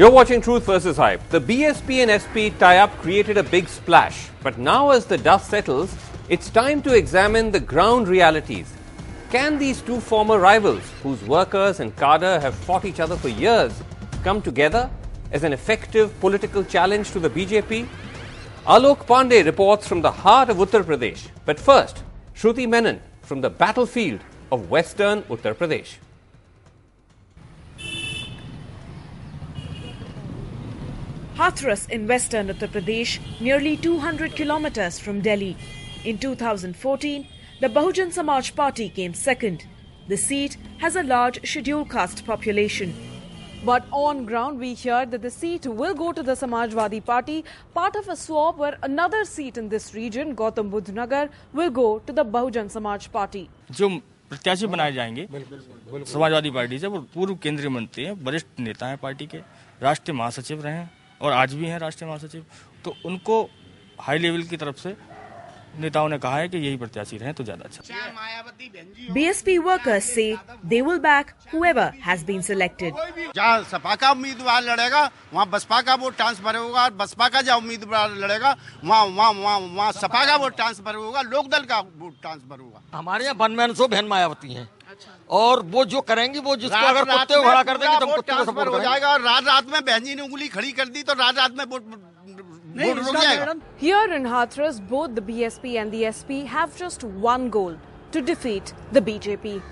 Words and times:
You're 0.00 0.10
watching 0.10 0.40
Truth 0.40 0.64
versus 0.64 0.96
Hype. 0.96 1.28
The 1.28 1.42
BSP 1.42 1.98
and 1.98 2.10
SP 2.24 2.56
tie 2.58 2.78
up 2.78 2.90
created 3.02 3.36
a 3.36 3.42
big 3.42 3.68
splash. 3.68 4.30
But 4.42 4.56
now, 4.56 4.92
as 4.92 5.04
the 5.04 5.18
dust 5.18 5.50
settles, 5.50 5.94
it's 6.30 6.48
time 6.48 6.80
to 6.84 6.94
examine 6.94 7.50
the 7.50 7.60
ground 7.60 8.08
realities. 8.08 8.72
Can 9.28 9.58
these 9.58 9.82
two 9.82 10.00
former 10.00 10.38
rivals, 10.38 10.82
whose 11.02 11.22
workers 11.24 11.80
and 11.80 11.94
cadre 11.96 12.40
have 12.40 12.54
fought 12.54 12.86
each 12.86 12.98
other 12.98 13.14
for 13.14 13.28
years, 13.28 13.74
come 14.24 14.40
together 14.40 14.88
as 15.32 15.44
an 15.44 15.52
effective 15.52 16.18
political 16.18 16.64
challenge 16.64 17.10
to 17.10 17.20
the 17.20 17.28
BJP? 17.28 17.86
Alok 18.64 19.04
Pandey 19.04 19.44
reports 19.44 19.86
from 19.86 20.00
the 20.00 20.10
heart 20.10 20.48
of 20.48 20.56
Uttar 20.56 20.82
Pradesh. 20.82 21.28
But 21.44 21.60
first, 21.60 22.04
Shruti 22.34 22.66
Menon 22.66 23.02
from 23.20 23.42
the 23.42 23.50
battlefield 23.50 24.20
of 24.50 24.70
western 24.70 25.24
Uttar 25.24 25.54
Pradesh. 25.54 25.96
Hathras 31.39 31.89
in 31.89 32.07
western 32.07 32.47
Uttar 32.47 32.69
Pradesh, 32.69 33.19
nearly 33.41 33.75
200 33.77 34.35
kilometers 34.35 34.99
from 34.99 35.21
Delhi. 35.21 35.57
In 36.05 36.17
2014, 36.17 37.27
the 37.61 37.67
Bahujan 37.67 38.11
Samaj 38.11 38.55
Party 38.55 38.89
came 38.89 39.13
second. 39.13 39.65
The 40.07 40.17
seat 40.17 40.57
has 40.77 40.95
a 40.95 41.03
large 41.03 41.39
scheduled 41.45 41.89
caste 41.89 42.25
population. 42.25 42.93
But 43.65 43.85
on 43.91 44.25
ground, 44.25 44.59
we 44.59 44.73
hear 44.75 45.05
that 45.05 45.21
the 45.21 45.31
seat 45.31 45.65
will 45.65 45.93
go 45.93 46.11
to 46.11 46.21
the 46.21 46.33
Samajwadi 46.33 47.03
Party, 47.03 47.43
part 47.73 47.95
of 47.95 48.07
a 48.07 48.15
swap 48.15 48.57
where 48.57 48.77
another 48.83 49.25
seat 49.25 49.57
in 49.57 49.69
this 49.69 49.93
region, 49.95 50.35
Gautam 50.35 50.69
Budh 50.69 50.93
Nagar, 50.93 51.29
will 51.53 51.71
go 51.71 51.99
to 51.99 52.13
the 52.13 52.23
Bahujan 52.23 52.69
Samaj 52.69 53.11
Party. 53.11 53.49
जो 53.71 53.89
प्रत्याशी 54.29 54.67
बनाए 54.67 54.91
जाएंगे 54.91 55.27
Samajwadi 56.11 56.51
party 56.51 56.79
से 56.79 56.87
वो 56.87 56.99
पूर्व 57.13 57.35
केंद्रीय 57.43 57.69
मंत्री 57.69 58.03
हैं 58.03 58.13
वरिष्ठ 58.25 58.59
नेता 58.59 58.87
हैं 58.87 58.97
पार्टी 58.97 59.25
के 59.33 59.37
राष्ट्रीय 59.81 60.17
महासचिव 60.17 60.61
रहे 60.63 60.73
हैं 60.73 60.89
और 61.20 61.32
आज 61.32 61.54
भी 61.54 61.66
हैं 61.66 61.78
राष्ट्रीय 61.78 62.10
महासचिव 62.10 62.44
तो 62.84 62.94
उनको 63.06 63.42
हाई 64.00 64.18
लेवल 64.18 64.42
की 64.44 64.56
तरफ़ 64.56 64.76
से 64.78 64.96
नेताओं 65.78 66.08
ने 66.08 66.18
कहा 66.18 66.36
है 66.36 66.48
कि 66.48 66.58
यही 66.58 66.76
प्रत्याशी 66.76 67.16
रहे 67.18 67.32
तो 67.32 67.44
ज़्यादा 67.44 67.64
अच्छा। 67.64 69.12
BSP 69.14 69.54
workers 69.60 70.06
say 70.06 70.24
they 70.72 70.80
will 70.82 70.98
back 70.98 71.28
whoever 71.52 71.84
has 72.06 72.24
been 72.30 72.42
selected. 72.42 72.94
जहाँ 73.36 73.62
सपा 73.70 73.94
का 73.96 74.10
उम्मीदवार 74.10 74.62
लड़ेगा 74.62 75.04
वहाँ 75.32 75.46
बसपा 75.50 75.80
का 75.82 75.94
वोट 75.94 76.16
ट्रांसफ़र 76.16 76.56
होगा 76.56 76.82
और 76.84 76.94
बसपा 76.94 77.28
का 77.28 77.42
जहाँ 77.42 77.58
उम्मीदवार 77.58 78.16
लड़ेगा 78.16 78.56
वहाँ 78.84 79.04
वहाँ 79.06 79.30
वहाँ 79.32 79.58
वहाँ 79.60 79.92
सपा 79.92 80.24
का 80.26 80.36
वोट 80.36 80.56
ट्रांसफ़र 80.56 80.94
होगा 80.96 81.22
लोकदल 81.24 81.64
का 81.64 81.80
वोट 81.80 82.20
ट्रांसफ़र 82.20 82.58
होगा। 82.60 82.82
हमारे 82.94 83.24
यहाँ 83.24 83.36
बनमैन 83.36 83.74
सो 83.74 83.88
बहन 83.88 84.06
मायावती 84.06 84.54
हैं। 84.54 84.68
और 85.30 85.62
वो 85.72 85.84
जो 85.94 86.00
करेंगी 86.10 86.38
वो 86.38 86.56
जिसको 86.62 86.86
अगर 86.86 87.04
कुत्ते 87.10 87.34
को 87.34 87.42
खड़ा 87.42 87.62
कर 87.62 87.76
देंगे 87.78 87.98
तो 88.00 88.06
कुत्ते 88.06 88.32
को 88.32 88.44
सपोर्ट 88.44 88.68
हो 88.68 88.72
करेंगे 88.72 88.88
जाएगा 88.88 89.12
और 89.12 89.20
रात 89.22 89.44
रात 89.46 89.66
में 89.72 89.84
बहन 89.84 90.04
जी 90.04 90.14
ने 90.14 90.22
उंगली 90.22 90.48
खड़ी 90.56 90.72
कर 90.80 90.88
दी 90.96 91.02
तो 91.02 91.14
रात 91.20 91.38
रात 91.38 91.56
में 91.58 91.64
वोट 91.64 91.94
वोट 92.78 92.98
रुक 92.98 93.16
जाएगा 93.16 93.54
Here 93.82 94.08
in 94.16 94.26
Hathras, 94.32 94.80
both 94.90 95.14
the 95.14 95.22
BSP 95.28 95.76
and 95.82 95.92
the 95.92 96.02
SP 96.10 96.42
have 96.56 96.76
just 96.76 97.04
one 97.28 97.48
goal 97.50 97.78
to 98.12 98.20
defeat 98.20 98.72
the 98.92 99.00
BJP. 99.00 99.62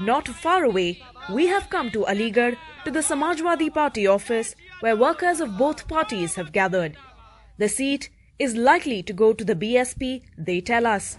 Not 0.00 0.28
far 0.28 0.64
away, 0.64 1.02
we 1.30 1.46
have 1.46 1.68
come 1.70 1.90
to 1.90 2.04
Aligarh 2.04 2.56
to 2.84 2.90
the 2.90 3.00
Samajwadi 3.00 3.72
Party 3.72 4.06
office 4.06 4.54
where 4.80 4.96
workers 4.96 5.40
of 5.40 5.56
both 5.58 5.88
parties 5.88 6.34
have 6.34 6.52
gathered. 6.52 6.96
The 7.58 7.68
seat 7.68 8.10
is 8.38 8.54
likely 8.54 9.02
to 9.02 9.12
go 9.12 9.32
to 9.32 9.44
the 9.44 9.54
BSP, 9.54 10.22
they 10.36 10.60
tell 10.60 10.86
us. 10.86 11.18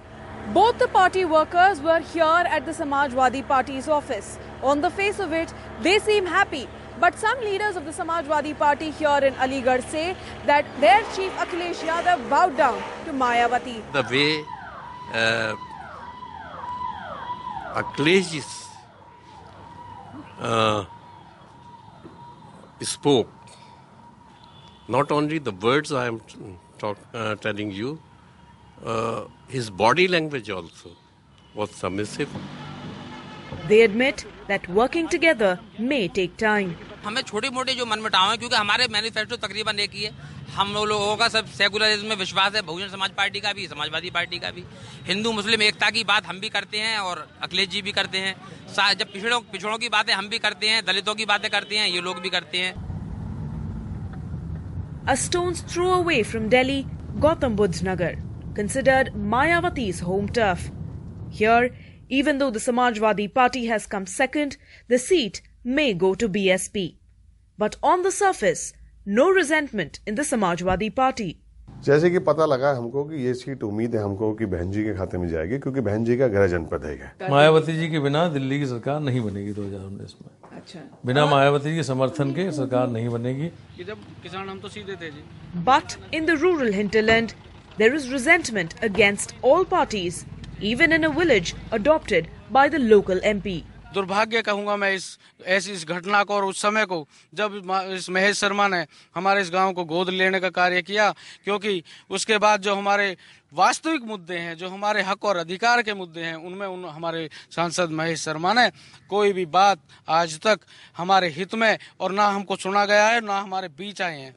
Both 0.53 0.77
the 0.79 0.87
party 0.87 1.25
workers 1.25 1.81
were 1.81 1.99
here 1.99 2.23
at 2.55 2.65
the 2.65 2.71
Samajwadi 2.71 3.47
Party's 3.47 3.87
office. 3.87 4.37
On 4.63 4.81
the 4.81 4.89
face 4.89 5.19
of 5.19 5.33
it, 5.33 5.53
they 5.81 5.99
seem 5.99 6.25
happy. 6.25 6.67
But 6.99 7.17
some 7.19 7.39
leaders 7.41 7.75
of 7.75 7.85
the 7.85 7.91
Samajwadi 7.91 8.57
Party 8.57 8.91
here 8.91 9.19
in 9.23 9.33
Aligarh 9.35 9.83
say 9.89 10.15
that 10.45 10.65
their 10.79 11.01
chief 11.15 11.31
Akhilesh 11.33 11.81
Yadav 11.89 12.29
bowed 12.29 12.55
down 12.57 12.81
to 13.05 13.11
Mayawati. 13.11 13.81
the 13.91 14.03
way 14.11 14.43
uh, 15.13 15.55
Akhilesh 17.81 18.35
is, 18.35 18.65
uh, 20.39 20.85
spoke, 22.81 23.29
not 24.87 25.11
only 25.11 25.39
the 25.39 25.51
words 25.51 25.91
I 25.91 26.07
am 26.07 26.21
talk, 26.77 26.97
uh, 27.13 27.35
telling 27.37 27.71
you, 27.71 27.99
uh, 28.85 29.25
his 29.49 29.69
body 29.71 30.07
language 30.07 30.49
also 30.49 30.91
was 31.55 31.71
submissive. 31.71 32.29
They 33.67 33.81
admit 33.81 34.25
that 34.47 34.67
working 34.69 35.07
together 35.09 35.59
may 35.79 36.07
take 36.09 36.37
time. 36.39 36.75
हमें 37.05 37.21
छोटी 37.21 37.49
मोटी 37.49 37.73
जो 37.73 37.85
मनमुटाव 37.85 38.29
है 38.31 38.37
क्योंकि 38.37 38.55
हमारे 38.55 38.87
manifesto 38.91 39.35
तकरीबन 39.37 39.79
एक 39.79 39.91
ही 39.93 40.03
है 40.03 40.11
हम 40.55 40.73
लोगों 40.87 41.15
का 41.17 41.27
सब 41.27 41.45
सेकुलरिज्म 41.57 42.07
में 42.07 42.15
विश्वास 42.15 42.55
है 42.55 42.61
बहुजन 42.61 42.89
समाज 42.89 43.11
पार्टी 43.17 43.39
का 43.39 43.53
भी 43.53 43.67
समाजवादी 43.67 44.09
पार्टी 44.09 44.39
का 44.39 44.51
भी 44.51 44.63
हिंदू 45.07 45.31
मुस्लिम 45.31 45.61
एकता 45.61 45.89
की 45.89 46.03
बात 46.03 46.25
हम 46.27 46.39
भी 46.39 46.49
करते 46.49 46.79
हैं 46.79 46.97
और 46.99 47.27
अखिलेश 47.43 47.67
जी 47.69 47.81
भी 47.81 47.91
करते 47.91 48.17
हैं 48.17 48.35
जब 48.99 49.11
पिछड़ों 49.13 49.39
पिछड़ों 49.51 49.77
की 49.77 49.89
बातें 49.89 50.13
हम 50.13 50.29
भी 50.29 50.39
करते 50.39 50.69
हैं 50.69 50.83
दलितों 50.85 51.15
की 51.15 51.25
बातें 51.25 51.49
करते 51.51 51.77
हैं 51.77 51.87
ये 51.87 52.01
लोग 52.01 52.19
भी 52.21 52.29
करते 52.29 52.57
हैं 52.57 52.86
A 55.09 55.15
stone's 55.15 55.61
throw 55.61 55.93
away 55.93 56.21
from 56.21 56.49
Delhi, 56.49 56.85
Gautam 57.17 57.55
Budh 57.55 57.81
Nagar, 57.81 58.15
considered 58.53 59.13
Mayawati's 59.15 60.01
home 60.01 60.27
turf. 60.27 60.69
Here, 61.29 61.73
even 62.09 62.39
though 62.39 62.51
the 62.51 62.59
Samajwadi 62.59 63.33
Party 63.33 63.67
has 63.67 63.87
come 63.87 64.05
second, 64.05 64.57
the 64.89 64.99
seat 64.99 65.41
may 65.63 65.93
go 65.93 66.13
to 66.13 66.27
BSP. 66.27 66.97
But 67.57 67.77
on 67.81 68.01
the 68.01 68.11
surface, 68.11 68.73
no 69.05 69.31
resentment 69.31 70.01
in 70.05 70.15
the 70.15 70.23
Samajwadi 70.23 70.93
Party. 70.93 71.39
जैसे 71.85 72.09
कि 72.09 72.19
पता 72.19 72.45
लगा 72.45 72.71
हमको 72.73 73.03
कि 73.05 73.15
ये 73.25 73.33
seat 73.33 73.63
उम्मीद 73.63 73.95
है 73.95 74.01
हमको 74.03 74.33
कि 74.33 74.45
बहन 74.45 74.71
जी 74.71 74.83
के 74.83 74.93
खाते 74.93 75.17
में 75.17 75.27
जाएगी 75.29 75.57
क्योंकि 75.57 75.81
बहन 75.81 76.05
जी 76.05 76.17
का 76.17 76.27
गृह 76.27 76.47
जनपद 76.47 76.85
है 76.85 77.29
मायावती 77.31 77.77
जी 77.77 77.87
के 77.89 77.99
बिना 77.99 78.27
दिल्ली 78.29 78.59
की 78.59 78.65
सरकार 78.65 78.99
नहीं 78.99 79.21
बनेगी 79.21 79.53
2019 79.53 80.15
में। 80.21 80.57
अच्छा। 80.57 80.79
बिना 81.05 81.25
मायावती 81.25 81.69
जी 81.69 81.75
के 81.75 81.83
समर्थन 81.83 82.31
के 82.31 82.51
सरकार 82.51 82.89
नहीं 82.89 83.09
बनेगी। 83.09 83.51
जब 83.83 83.97
किसान 84.23 84.49
हम 84.49 84.59
तो 84.59 84.69
सीधे 84.69 84.95
थे 84.95 85.11
जी। 85.11 85.23
But 85.69 85.97
in 86.11 86.25
the 86.25 86.37
rural 86.43 86.73
hinterland, 86.79 87.35
there 87.77 87.93
is 87.99 88.09
resentment 88.11 88.75
against 88.89 89.33
all 89.43 89.65
parties, 89.65 90.25
even 90.73 90.91
in 90.91 91.03
a 91.03 91.13
village 91.21 91.55
adopted 91.71 92.29
by 92.51 92.67
the 92.75 92.79
local 92.79 93.19
MP. 93.33 93.61
दुर्भाग्य 93.97 94.41
कहूँगा 94.41 94.75
मैं 94.77 94.93
इस, 94.93 95.05
ऐसी 95.41 95.71
इस 95.71 95.85
घटना 95.85 96.23
को 96.23 96.33
और 96.33 96.45
उस 96.45 96.61
समय 96.61 96.85
को, 96.85 97.07
जब 97.33 97.61
इस 97.91 98.09
महेश 98.09 98.37
शर्मा 98.37 98.67
ने 98.67 98.85
हमारे 99.15 99.41
इस 99.41 99.49
गाँव 99.51 99.73
को 99.73 99.83
गोद 99.85 100.09
लेने 100.11 100.39
का 100.39 100.49
कार्य 100.49 100.81
किया, 100.81 101.09
क्योंकि 101.43 101.83
उसके 102.09 102.37
बाद 102.37 102.61
जो 102.61 102.75
हमारे 102.75 103.15
वास्तविक 103.53 104.03
मुद्दे 104.03 104.37
हैं, 104.37 104.55
जो 104.57 104.69
हमारे 104.69 105.01
हक 105.01 105.25
और 105.25 105.37
अधिकार 105.37 105.81
के 105.81 105.93
मुद्दे 105.93 106.21
हैं, 106.21 106.35
उनमें 106.37 106.67
उन 106.67 106.85
हमारे 106.85 107.29
सांसद 107.51 107.91
महेश 107.91 108.21
शर्मा 108.21 108.53
ने 108.53 108.69
कोई 109.09 109.33
भी 109.33 109.45
बात 109.47 109.79
आज 110.07 110.39
तक 110.39 110.59
हमारे 110.97 111.29
हित 111.29 111.55
में 111.55 111.77
और 111.99 112.11
ना 112.11 112.27
हमको 112.27 112.55
सुना 112.55 112.85
गया 112.85 113.07
है, 113.07 113.21
ना 113.21 113.39
हमारे 113.39 113.67
बीच 113.67 114.01
आए 114.01 114.19
हैं। 114.19 114.35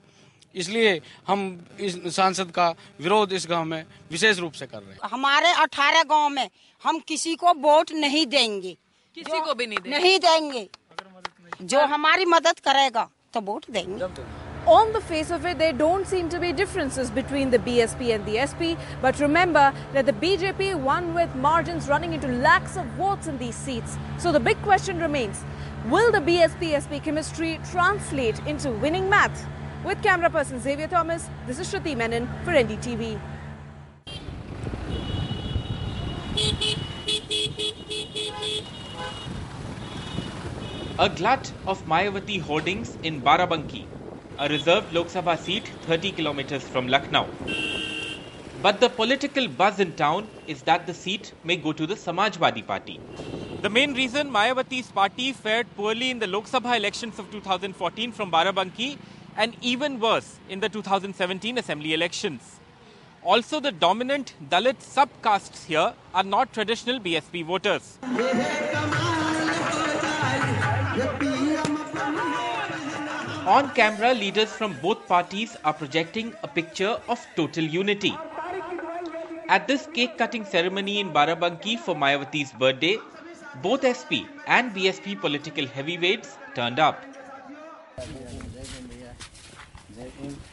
इसलिए 0.55 1.01
हम 1.27 1.41
इस 1.81 2.15
सांसद 2.17 2.51
का 2.51 2.69
विरोध 3.01 3.33
इस 3.33 3.47
गाँव 3.51 3.65
में 3.65 3.85
विशेष 4.11 4.39
रूप 4.39 4.53
से 4.53 4.67
कर 4.67 4.79
रहे 4.79 4.93
हैं। 4.93 5.11
हमारे 5.11 5.53
अठारह 5.55 6.03
गाँव 6.03 6.29
में 6.29 6.49
हम 6.83 6.99
किसी 7.09 7.35
को 7.35 7.53
वोट 7.55 7.93
नहीं 7.93 8.27
देंगे। 8.27 8.77
किसी 9.20 9.40
को 9.40 9.54
भी 9.56 9.66
नहीं 9.68 9.80
देंगे 9.80 9.98
नहीं 9.98 10.20
देंगे 10.20 10.68
जो 11.74 11.86
हमारी 11.88 12.26
मदद 12.26 12.60
करेगा 12.66 13.08
तो 13.34 13.42
वोट 13.42 13.66
देंगे 13.72 14.24
On 14.74 14.92
the 14.94 15.00
face 15.08 15.30
of 15.36 15.44
it, 15.46 15.60
there 15.60 15.74
don't 15.80 16.08
seem 16.12 16.30
to 16.34 16.40
be 16.44 16.48
differences 16.60 17.10
between 17.18 17.52
the 17.56 17.58
BSP 17.66 18.08
and 18.16 18.26
the 18.30 18.38
SP. 18.46 18.70
But 19.04 19.20
remember 19.24 19.66
that 19.94 20.08
the 20.08 20.16
BJP 20.24 20.70
won 20.88 21.14
with 21.18 21.36
margins 21.44 21.90
running 21.92 22.16
into 22.18 22.32
lakhs 22.46 22.80
of 22.84 22.88
votes 23.02 23.30
in 23.34 23.38
these 23.44 23.60
seats. 23.68 24.00
So 24.26 24.32
the 24.38 24.42
big 24.48 24.64
question 24.70 25.06
remains 25.08 25.44
will 25.94 26.12
the 26.18 26.24
BSP 26.32 26.72
SP 26.82 27.04
chemistry 27.10 27.52
translate 27.74 28.42
into 28.56 28.74
winning 28.88 29.08
math? 29.08 29.46
With 29.86 30.02
camera 30.10 30.34
person 30.40 30.66
Xavier 30.68 30.88
Thomas, 30.88 31.30
this 31.46 31.60
is 31.60 31.72
Shruti 31.72 31.96
Menon 32.04 32.28
for 32.44 32.60
NDTV. 32.66 33.14
A 40.99 41.09
glut 41.09 41.51
of 41.67 41.85
Mayawati 41.87 42.41
hoardings 42.41 42.99
in 43.03 43.23
Barabanki, 43.23 43.87
a 44.39 44.49
reserved 44.49 44.93
Lok 44.93 45.07
Sabha 45.07 45.39
seat 45.39 45.71
30 45.87 46.13
kilometers 46.13 46.63
from 46.63 46.89
Lucknow. 46.89 47.27
But 48.63 48.81
the 48.81 48.91
political 48.91 49.49
buzz 49.49 49.81
in 49.81 49.93
town 49.93 50.29
is 50.47 50.63
that 50.65 50.87
the 50.87 50.93
seat 50.93 51.33
may 51.43 51.57
go 51.57 51.73
to 51.73 51.87
the 51.87 51.95
Samajwadi 51.95 52.67
Party. 52.67 53.01
The 53.63 53.71
main 53.71 53.95
reason 53.95 54.31
Mayawati's 54.31 54.91
party 54.91 55.33
fared 55.33 55.67
poorly 55.75 56.11
in 56.11 56.19
the 56.19 56.27
Lok 56.27 56.45
Sabha 56.45 56.77
elections 56.77 57.19
of 57.19 57.31
2014 57.31 58.13
from 58.13 58.31
Barabanki 58.31 58.99
and 59.37 59.55
even 59.63 60.01
worse 60.01 60.39
in 60.51 60.61
the 60.61 60.69
2017 60.69 61.57
assembly 61.57 61.95
elections. 61.95 62.61
Also, 63.23 63.61
the 63.61 63.71
dominant 63.71 64.33
Dalit 64.49 64.79
subcastes 64.79 65.67
here 65.67 65.93
are 66.15 66.23
not 66.23 66.55
traditional 66.55 66.99
BSP 66.99 67.45
voters. 67.45 67.99
On 73.47 73.69
camera, 73.75 74.15
leaders 74.15 74.51
from 74.51 74.75
both 74.81 75.07
parties 75.07 75.55
are 75.65 75.75
projecting 75.75 76.33
a 76.43 76.49
picture 76.49 76.99
of 77.09 77.27
total 77.37 77.65
unity. 77.65 78.17
At 79.49 79.69
this 79.69 79.87
cake 79.93 80.17
cutting 80.17 80.47
ceremony 80.47 81.01
in 81.01 81.13
Barabanki 81.13 81.79
for 81.79 81.95
Mayawati's 81.95 82.53
birthday, 82.53 82.97
both 83.63 83.85
SP 83.85 84.25
and 84.47 84.73
BSP 84.75 85.21
political 85.21 85.67
heavyweights 85.67 86.39
turned 86.55 86.79
up. 86.79 87.05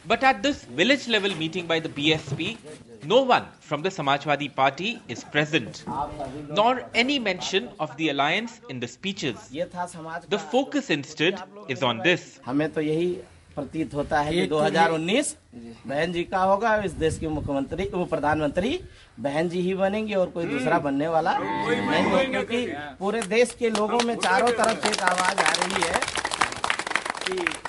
But 0.06 0.22
at 0.24 0.42
this 0.42 0.64
village 0.64 1.08
level 1.08 1.34
meeting 1.36 1.66
by 1.66 1.80
the 1.80 1.88
BSP, 1.88 2.56
no 3.04 3.22
one 3.22 3.44
from 3.60 3.82
the 3.82 3.88
Samajwadi 3.90 4.54
Party 4.54 5.00
is 5.08 5.24
present, 5.24 5.84
nor 6.50 6.82
any 6.94 7.18
mention 7.18 7.68
of 7.78 7.96
the 7.96 8.08
alliance 8.10 8.60
in 8.68 8.80
the 8.80 8.88
speeches. 8.88 9.36
The 10.28 10.38
focus 10.38 10.90
instead 10.90 11.42
is 11.68 11.82
on 11.82 11.98
this. 11.98 12.40
हमें 12.46 12.68
तो 12.72 12.80
यही 12.80 13.10
प्रतीत 13.54 13.94
होता 13.94 14.20
है 14.20 14.32
कि 14.32 14.46
2019 14.48 15.34
बहन 15.86 16.12
जी 16.12 16.22
का 16.24 16.42
होगा 16.50 16.74
इस 16.88 16.92
देश 17.04 17.18
के 17.18 17.28
मुख्यमंत्री 17.28 17.88
वो 17.94 18.04
प्रधानमंत्री 18.12 18.78
बहन 19.20 19.48
जी 19.48 19.60
ही 19.60 19.74
बनेंगी 19.74 20.14
और 20.14 20.30
कोई 20.36 20.44
दूसरा 20.46 20.78
बनने 20.86 21.08
वाला 21.14 21.36
नहीं 21.38 22.10
है 22.10 22.24
क्योंकि 22.26 22.66
पूरे 22.98 23.22
देश 23.34 23.56
के 23.58 23.70
लोगों 23.70 24.00
में 24.06 24.14
चारों 24.16 24.52
तरफ़ 24.60 24.86
से 24.86 24.92
एक 24.92 25.02
आवाज़ 25.10 25.40
आ 25.40 25.52
रही 25.62 25.82
है 25.88 26.00
कि 27.24 27.67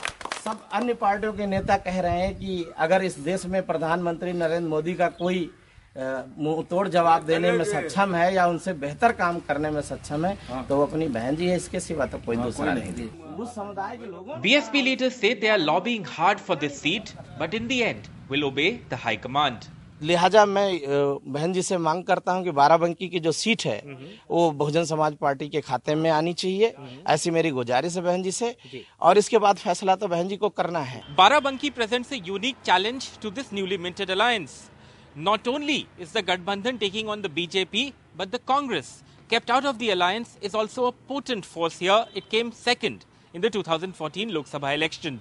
सब 0.50 0.60
अन्य 0.74 0.94
पार्टियों 1.02 1.32
के 1.34 1.46
नेता 1.46 1.76
कह 1.78 2.00
रहे 2.02 2.22
हैं 2.22 2.36
कि 2.36 2.54
अगर 2.86 3.04
इस 3.04 3.18
देश 3.26 3.46
में 3.46 3.62
प्रधानमंत्री 3.66 4.32
नरेंद्र 4.34 4.70
मोदी 4.70 4.94
का 5.02 5.08
कोई 5.20 5.50
मुँह 5.98 6.62
तोड़ 6.70 6.88
जवाब 6.88 7.26
देने 7.26 7.52
में 7.52 7.64
सक्षम 7.66 8.16
है 8.16 8.34
या 8.36 8.46
उनसे 8.48 8.74
बेहतर 8.84 9.12
काम 9.22 9.40
करने 9.48 9.70
में 9.72 9.82
सक्षम 9.82 10.26
है 10.26 10.66
तो 10.68 10.78
वो 10.78 10.86
अपनी 10.86 11.08
बहन 11.18 11.36
जी 11.36 11.48
है 11.50 11.56
इसके 11.56 11.80
सिवा 11.80 12.06
तो 12.06 12.18
कोई 12.26 12.38
दूसरा 12.38 12.74
नहीं। 12.74 13.08
उस 13.40 13.56
समुदाय 13.56 13.98
के 13.98 14.06
लोगों 14.06 14.42
BSP 14.46 14.84
leaders 14.88 15.20
say 15.22 15.36
they 15.44 15.52
are 15.56 16.08
hard 16.18 16.40
for 16.48 16.58
this 16.58 16.82
seat 16.82 17.12
but 17.40 17.54
in 17.54 17.68
the 17.68 17.80
end 17.82 18.08
will 18.32 18.44
obey 18.44 18.70
the 18.90 19.06
high 19.06 19.20
command. 19.28 19.70
लिहाजा 20.02 20.46
मैं 20.46 20.80
बहन 21.26 21.54
जी 21.54 21.62
से 21.62 21.78
मांग 21.78 22.04
करता 22.04 22.32
हूँ 22.32 22.44
कि 22.44 22.52
बाराबंकी 22.52 23.08
की 23.10 23.20
जो 23.20 23.32
सीट 23.32 23.66
है 23.66 23.82
वो 24.30 24.50
बहुजन 24.52 24.84
समाज 24.86 25.16
पार्टी 25.22 25.48
के 25.50 25.62
खाते 25.62 25.96
में 25.96 26.10
आनी 26.10 26.34
चाहिए। 26.34 26.74
ऐसी 27.08 27.32
मेरी 27.32 27.50
गुजारिश 27.52 27.96
है 27.96 28.04
बहन 28.04 28.24
जी 28.24 28.32
से। 28.32 28.56
और 29.02 29.18
इसके 29.18 29.38
बाद 29.38 29.58
फैसला 29.58 29.96
तो 29.96 30.08
बहन 30.08 30.28
जी 30.28 30.38
को 30.38 30.50
करना 30.52 30.80
है। 30.82 31.02
बाराबंकी 31.18 31.70
प्रेजेंट 31.70 32.06
से 32.06 32.22
unique 32.28 32.56
challenge 32.66 33.10
to 33.22 33.32
this 33.32 33.54
newly 33.54 33.78
minted 33.78 34.12
alliance 34.12 34.60
not 35.18 35.48
only 35.48 35.86
is 36.02 36.18
the 36.18 36.26
gathbandhan 36.30 36.78
taking 36.78 37.10
on 37.10 37.22
the 37.22 37.32
BJP 37.36 37.92
but 38.18 38.28
the 38.28 38.40
Congress 38.48 38.96
kept 39.30 39.52
out 39.52 39.66
of 39.66 39.78
the 39.78 39.90
alliance 39.92 40.38
is 40.44 40.58
also 40.58 40.92
potent 41.10 41.46
force 41.46 41.82
it 41.84 42.24
came 42.32 42.52
second 42.64 43.00
in 43.34 43.42
the 43.42 43.52
2014 43.56 44.32
Lok Sabha 44.32 44.72
election 44.72 45.20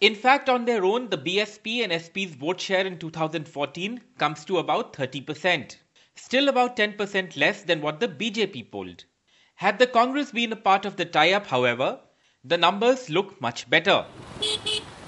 In 0.00 0.14
fact, 0.14 0.48
on 0.48 0.64
their 0.64 0.84
own, 0.84 1.08
the 1.08 1.18
BSP 1.18 1.82
and 1.82 1.92
SP's 1.92 2.34
vote 2.34 2.60
share 2.60 2.86
in 2.86 2.98
2014 2.98 4.00
comes 4.18 4.44
to 4.44 4.58
about 4.58 4.92
30%, 4.92 5.76
still 6.14 6.48
about 6.48 6.76
10% 6.76 7.36
less 7.36 7.62
than 7.62 7.80
what 7.80 8.00
the 8.00 8.08
BJP 8.08 8.70
polled. 8.70 9.04
Had 9.54 9.78
the 9.78 9.86
Congress 9.86 10.32
been 10.32 10.52
a 10.52 10.56
part 10.56 10.84
of 10.84 10.96
the 10.96 11.04
tie 11.04 11.32
up, 11.32 11.46
however, 11.46 12.00
the 12.44 12.58
numbers 12.58 13.08
look 13.08 13.40
much 13.40 13.70
better. 13.70 14.04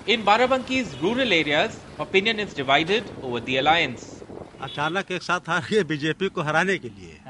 In 0.07 0.23
Barabanki's 0.25 0.97
rural 1.03 1.33
areas, 1.33 1.77
opinion 1.99 2.41
is 2.41 2.55
divided 2.55 3.11
over 3.23 3.41
the 3.41 3.59
alliance. 3.59 4.13
अचानक 4.61 5.11
एक 5.13 5.23
साथ 5.23 5.49
आ 5.49 5.59
रही 5.59 5.77
है 5.77 5.83
BJP 5.85 6.29
को 6.33 6.43
हराने 6.43 6.79
के 6.79 6.89
लिए 6.89 7.21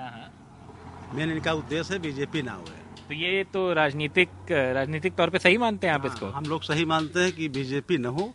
main 1.14 1.30
इनका 1.32 1.52
उद्देश्य 1.52 1.94
है 1.94 2.00
बीजेपी 2.00 2.42
ना 2.42 2.52
हुए 2.52 2.79
तो 3.11 3.15
ये 3.15 3.43
तो 3.43 3.61
राजनीतिक 3.73 4.51
राजनीतिक 4.75 5.15
तौर 5.15 5.29
पे 5.29 5.39
सही 5.39 5.57
मानते 5.57 5.87
हैं 5.87 5.93
आप 5.93 6.05
इसको? 6.05 6.25
हम 6.27 6.45
लोग 6.45 6.61
सही 6.63 6.85
मानते 6.85 7.19
हैं 7.19 7.31
कि 7.31 7.47
बीजेपी 7.49 7.97
न 7.97 8.05
हो। 8.07 8.33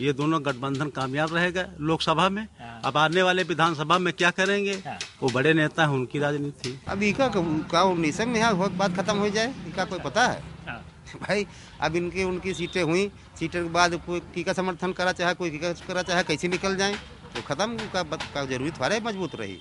ये 0.00 0.12
दोनों 0.12 0.40
गठबंधन 0.46 0.88
कामयाब 0.90 1.34
रहेगा 1.34 1.64
लोकसभा 1.80 2.28
में। 2.28 2.46
अब 2.84 2.96
आने 2.96 3.22
वाले 3.22 3.42
विधानसभा 3.42 3.98
में 3.98 4.12
क्या 4.12 4.30
करेंगे? 4.30 4.74
वो 5.22 5.30
बड़े 5.30 5.52
नेता 5.54 5.82
हैं 5.82 5.90
उनकी 5.90 6.18
राजनीति। 6.18 6.78
अब 6.88 7.02
इका 7.02 7.28
का 7.70 7.82
उन्नीस 7.82 8.20
में 8.20 8.36
यहाँ 8.36 8.70
बात 8.76 8.96
खत्म 8.96 9.16
हो 9.18 9.28
जाए 9.30 9.54
इनका 9.66 9.84
कोई 9.84 9.98
पता 10.04 10.26
है? 10.26 10.42
भाई 11.22 11.46
अब 11.80 11.96
इनकी 11.96 12.24
उनकी 12.24 12.54
सीटें 12.54 12.82
हुई 12.82 13.10
सीटें 13.38 13.62
के 13.62 13.68
बाद 13.70 14.00
कोई 14.06 14.20
की 14.34 14.44
समर्थन 14.52 14.92
करा 14.92 15.12
चाहे 15.14 15.34
कोई 15.34 15.50
करा 15.58 16.02
चाहे 16.02 16.22
कैसे 16.24 16.48
निकल 16.48 16.76
जाए? 16.76 16.94
तो 17.34 17.42
खत्म 17.42 17.76
का, 17.94 18.02
का 18.02 18.44
ज़रूरी 18.44 18.70
थोड़ा 18.72 19.00
मज़बूत 19.02 19.34
रही। 19.34 19.58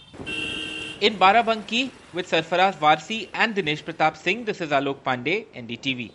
In 1.03 1.15
Barabanki, 1.15 1.91
with 2.13 2.29
Sarfaraz 2.31 2.75
Varsi 2.75 3.27
and 3.33 3.53
Dinesh 3.53 3.83
Pratap 3.83 4.15
Singh, 4.15 4.45
this 4.45 4.61
is 4.61 4.69
Alok 4.69 4.99
Pandey, 4.99 5.47
NDTV. 5.53 6.11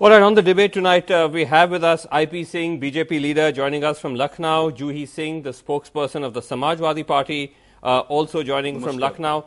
All 0.00 0.10
right, 0.10 0.20
on 0.20 0.34
the 0.34 0.42
debate 0.42 0.72
tonight, 0.72 1.08
uh, 1.12 1.28
we 1.32 1.44
have 1.44 1.70
with 1.70 1.84
us 1.84 2.08
IP 2.12 2.44
Singh, 2.44 2.80
BJP 2.80 3.22
leader, 3.22 3.52
joining 3.52 3.84
us 3.84 4.00
from 4.00 4.16
Lucknow, 4.16 4.72
Juhi 4.72 5.06
Singh, 5.06 5.42
the 5.42 5.50
spokesperson 5.50 6.24
of 6.24 6.34
the 6.34 6.40
Samajwadi 6.40 7.06
Party, 7.06 7.54
uh, 7.84 8.00
also 8.00 8.42
joining 8.42 8.80
from 8.80 8.98
Lucknow. 8.98 9.44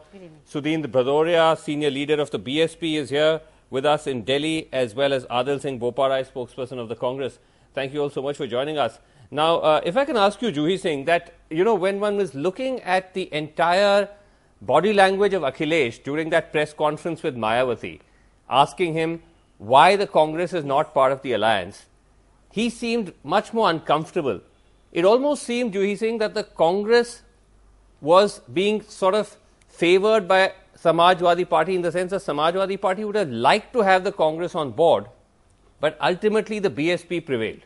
Sudhin 0.49 0.85
Bhadoria, 0.85 1.57
senior 1.59 1.89
leader 1.89 2.21
of 2.21 2.31
the 2.31 2.39
BSP, 2.39 2.95
is 2.95 3.09
here 3.09 3.41
with 3.69 3.85
us 3.85 4.07
in 4.07 4.23
Delhi, 4.23 4.69
as 4.71 4.95
well 4.95 5.11
as 5.11 5.25
Adil 5.25 5.59
Singh 5.59 5.77
Boparai, 5.77 6.25
spokesperson 6.25 6.79
of 6.79 6.87
the 6.87 6.95
Congress. 6.95 7.37
Thank 7.73 7.93
you 7.93 8.01
all 8.01 8.09
so 8.09 8.21
much 8.21 8.37
for 8.37 8.47
joining 8.47 8.77
us. 8.77 8.97
Now, 9.33 9.57
uh, 9.61 9.81
if 9.83 9.97
I 9.97 10.05
can 10.05 10.15
ask 10.15 10.39
you, 10.43 10.51
Juhi 10.51 10.79
Singh, 10.79 11.05
that, 11.05 11.33
you 11.49 11.63
know, 11.63 11.73
when 11.73 11.99
one 11.99 12.17
was 12.17 12.35
looking 12.35 12.79
at 12.81 13.15
the 13.15 13.33
entire 13.33 14.07
body 14.61 14.93
language 14.93 15.33
of 15.33 15.41
Akhilesh 15.41 16.03
during 16.03 16.29
that 16.29 16.51
press 16.51 16.71
conference 16.71 17.23
with 17.23 17.35
Mayawati, 17.35 17.99
asking 18.47 18.93
him 18.93 19.23
why 19.57 19.95
the 19.95 20.05
Congress 20.05 20.53
is 20.53 20.63
not 20.63 20.93
part 20.93 21.11
of 21.11 21.23
the 21.23 21.33
alliance, 21.33 21.87
he 22.51 22.69
seemed 22.69 23.11
much 23.23 23.53
more 23.53 23.71
uncomfortable. 23.71 24.39
It 24.91 25.03
almost 25.03 25.41
seemed, 25.41 25.73
Juhi 25.73 25.97
Singh, 25.97 26.19
that 26.19 26.35
the 26.35 26.43
Congress 26.43 27.23
was 28.01 28.37
being 28.53 28.83
sort 28.83 29.15
of 29.15 29.35
favored 29.67 30.27
by 30.27 30.53
Samajwadi 30.77 31.49
Party 31.49 31.73
in 31.73 31.81
the 31.81 31.91
sense 31.91 32.11
that 32.11 32.21
Samajwadi 32.21 32.79
Party 32.79 33.03
would 33.03 33.15
have 33.15 33.31
liked 33.31 33.73
to 33.73 33.81
have 33.81 34.03
the 34.03 34.11
Congress 34.11 34.53
on 34.53 34.69
board, 34.69 35.07
but 35.79 35.97
ultimately 35.99 36.59
the 36.59 36.69
BSP 36.69 37.25
prevailed. 37.25 37.61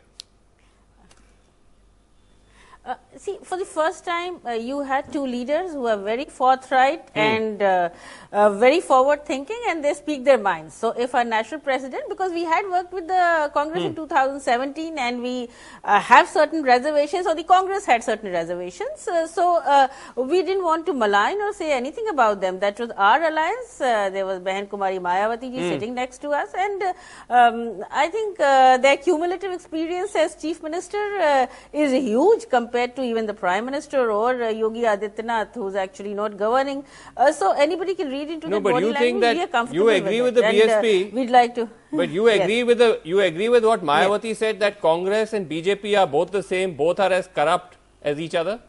Uh, 2.88 2.94
see, 3.18 3.38
for 3.42 3.58
the 3.58 3.64
first 3.64 4.04
time, 4.04 4.38
uh, 4.46 4.52
you 4.52 4.80
had 4.80 5.12
two 5.12 5.26
leaders 5.26 5.72
who 5.72 5.86
are 5.86 5.96
very 5.96 6.24
forthright 6.24 7.06
mm. 7.14 7.16
and 7.16 7.62
uh, 7.62 8.50
very 8.50 8.80
forward 8.80 9.24
thinking, 9.24 9.60
and 9.68 9.84
they 9.84 9.94
speak 9.94 10.24
their 10.24 10.38
minds. 10.38 10.74
So, 10.74 10.90
if 10.90 11.14
our 11.14 11.24
national 11.24 11.60
president, 11.60 12.04
because 12.08 12.32
we 12.32 12.44
had 12.44 12.68
worked 12.70 12.92
with 12.92 13.08
the 13.08 13.50
Congress 13.54 13.82
mm. 13.82 13.86
in 13.86 13.94
2017, 13.94 14.98
and 14.98 15.22
we 15.22 15.48
have 15.84 16.28
certain 16.28 16.62
reservations, 16.62 17.26
or 17.26 17.34
the 17.34 17.44
Congress 17.44 17.84
had 17.84 18.04
certain 18.04 18.32
reservations, 18.32 19.08
so 19.26 19.88
we 20.16 20.42
didn't 20.42 20.64
want 20.64 20.86
to 20.86 20.92
malign 20.92 21.40
or 21.40 21.52
say 21.52 21.72
anything 21.72 22.08
about 22.08 22.40
them. 22.40 22.58
That 22.60 22.78
was 22.78 22.90
our 22.96 23.22
alliance. 23.22 23.78
there 23.78 24.26
was 24.26 24.40
Behan 24.40 24.66
Kumari 24.66 25.00
Mayawati 25.00 25.50
mm. 25.52 25.68
sitting 25.68 25.94
next 25.94 26.18
to 26.18 26.30
us, 26.30 26.50
and 26.56 26.82
um, 27.30 27.84
I 27.90 28.08
think 28.08 28.38
their 28.38 28.96
cumulative 28.96 29.52
experience 29.52 30.14
as 30.14 30.36
chief 30.36 30.62
minister 30.62 31.48
is 31.72 31.92
huge 31.92 32.48
compared 32.48 32.94
to 32.96 33.07
even 33.08 33.26
the 33.26 33.34
Prime 33.34 33.64
Minister 33.64 34.10
or 34.10 34.42
uh, 34.42 34.48
Yogi 34.50 34.82
Adityanath, 34.82 35.54
who's 35.54 35.74
actually 35.74 36.14
not 36.14 36.36
governing. 36.36 36.84
Uh, 37.16 37.32
so 37.32 37.52
anybody 37.52 37.94
can 37.94 38.10
read 38.10 38.30
into 38.36 38.48
no, 38.48 38.56
the 38.56 38.70
body 38.70 38.86
you 38.86 38.92
language. 38.92 39.36
Think 39.36 39.52
that 39.52 39.74
you 39.74 39.88
agree 39.88 40.22
with, 40.22 40.34
with 40.36 40.44
the 40.44 40.50
BSP. 40.52 41.04
And, 41.04 41.12
uh, 41.12 41.16
we'd 41.16 41.30
like 41.30 41.54
to. 41.56 41.68
But 42.00 42.10
you 42.10 42.28
agree 42.28 42.58
yes. 42.58 42.66
with 42.66 42.78
the 42.78 43.00
you 43.04 43.20
agree 43.20 43.48
with 43.48 43.64
what 43.64 43.82
Mayawati 43.82 44.30
yes. 44.30 44.38
said 44.38 44.60
that 44.60 44.80
Congress 44.80 45.32
and 45.32 45.48
BJP 45.50 45.98
are 45.98 46.06
both 46.06 46.30
the 46.30 46.42
same, 46.42 46.74
both 46.76 47.00
are 47.00 47.12
as 47.12 47.28
corrupt 47.28 47.78
as 48.02 48.20
each 48.20 48.34
other. 48.34 48.60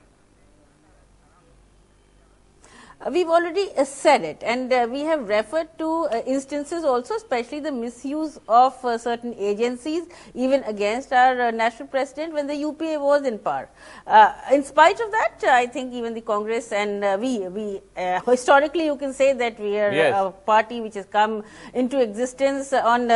Uh, 3.01 3.09
we've 3.13 3.29
already 3.29 3.67
uh, 3.77 3.85
said 3.85 4.23
it, 4.23 4.43
and 4.45 4.73
uh, 4.73 4.85
we 4.91 5.01
have 5.01 5.29
referred 5.29 5.69
to 5.77 5.87
uh, 5.87 6.21
instances 6.27 6.83
also, 6.83 7.15
especially 7.15 7.61
the 7.61 7.71
misuse 7.71 8.37
of 8.49 8.73
uh, 8.83 8.97
certain 8.97 9.33
agencies, 9.35 10.03
even 10.33 10.61
against 10.63 11.13
our 11.13 11.43
uh, 11.43 11.51
national 11.51 11.87
president 11.87 12.33
when 12.33 12.45
the 12.45 12.55
UPA 12.55 12.99
was 12.99 13.25
in 13.25 13.39
power. 13.39 13.69
in 14.51 14.63
spite 14.63 14.99
of 14.99 15.11
that, 15.11 15.43
I 15.47 15.65
think 15.67 15.93
even 15.93 16.13
the 16.13 16.21
Congress 16.21 16.73
and 16.73 17.21
we, 17.21 17.47
we 17.47 17.81
historically, 18.25 18.85
you 18.85 18.97
can 18.97 19.13
say 19.13 19.31
that 19.33 19.59
we 19.59 19.79
are 19.79 19.93
yes. 19.93 20.13
a 20.17 20.31
party 20.31 20.81
which 20.81 20.95
has 20.95 21.05
come 21.05 21.43
into 21.73 22.01
existence 22.01 22.73
on 22.73 23.09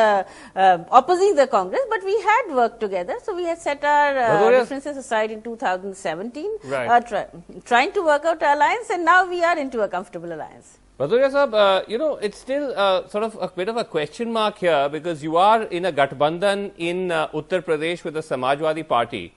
opposing 0.99 1.35
the 1.35 1.47
Congress, 1.47 1.81
but 1.89 2.03
we 2.05 2.15
had 2.21 2.55
worked 2.55 2.79
together, 2.79 3.17
so 3.23 3.35
we 3.35 3.43
had 3.43 3.59
set 3.59 3.83
our 3.83 4.51
differences 4.51 4.95
aside 4.95 5.31
in 5.31 5.41
2017, 5.41 6.51
right. 6.65 7.05
try, 7.07 7.25
trying 7.65 7.91
to 7.91 8.01
work 8.01 8.23
out 8.23 8.41
alliance, 8.41 8.89
and 8.89 9.03
now 9.03 9.27
we 9.27 9.43
are 9.43 9.57
in 9.57 9.72
into 9.73 9.83
a 9.83 9.87
comfortable 9.87 10.31
alliance. 10.31 10.79
Bhadoria 10.99 11.31
Sahab, 11.31 11.53
uh, 11.53 11.83
you 11.87 11.97
know, 11.97 12.15
it's 12.17 12.37
still 12.37 12.73
uh, 12.77 13.07
sort 13.07 13.23
of 13.23 13.37
a 13.41 13.47
bit 13.47 13.67
of 13.67 13.77
a 13.77 13.83
question 13.83 14.31
mark 14.31 14.59
here 14.59 14.87
because 14.89 15.23
you 15.23 15.37
are 15.37 15.63
in 15.63 15.85
a 15.85 15.91
Gathbandhan 15.91 16.71
in 16.77 17.11
uh, 17.11 17.27
Uttar 17.29 17.61
Pradesh 17.61 18.03
with 18.03 18.13
the 18.13 18.21
Samajwadi 18.21 18.87
Party. 18.87 19.33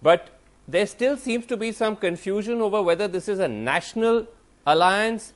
But 0.00 0.28
there 0.68 0.86
still 0.86 1.16
seems 1.16 1.46
to 1.46 1.56
be 1.56 1.72
some 1.72 1.96
confusion 1.96 2.60
over 2.60 2.80
whether 2.82 3.08
this 3.08 3.28
is 3.28 3.40
a 3.40 3.48
national 3.48 4.28
alliance. 4.66 5.32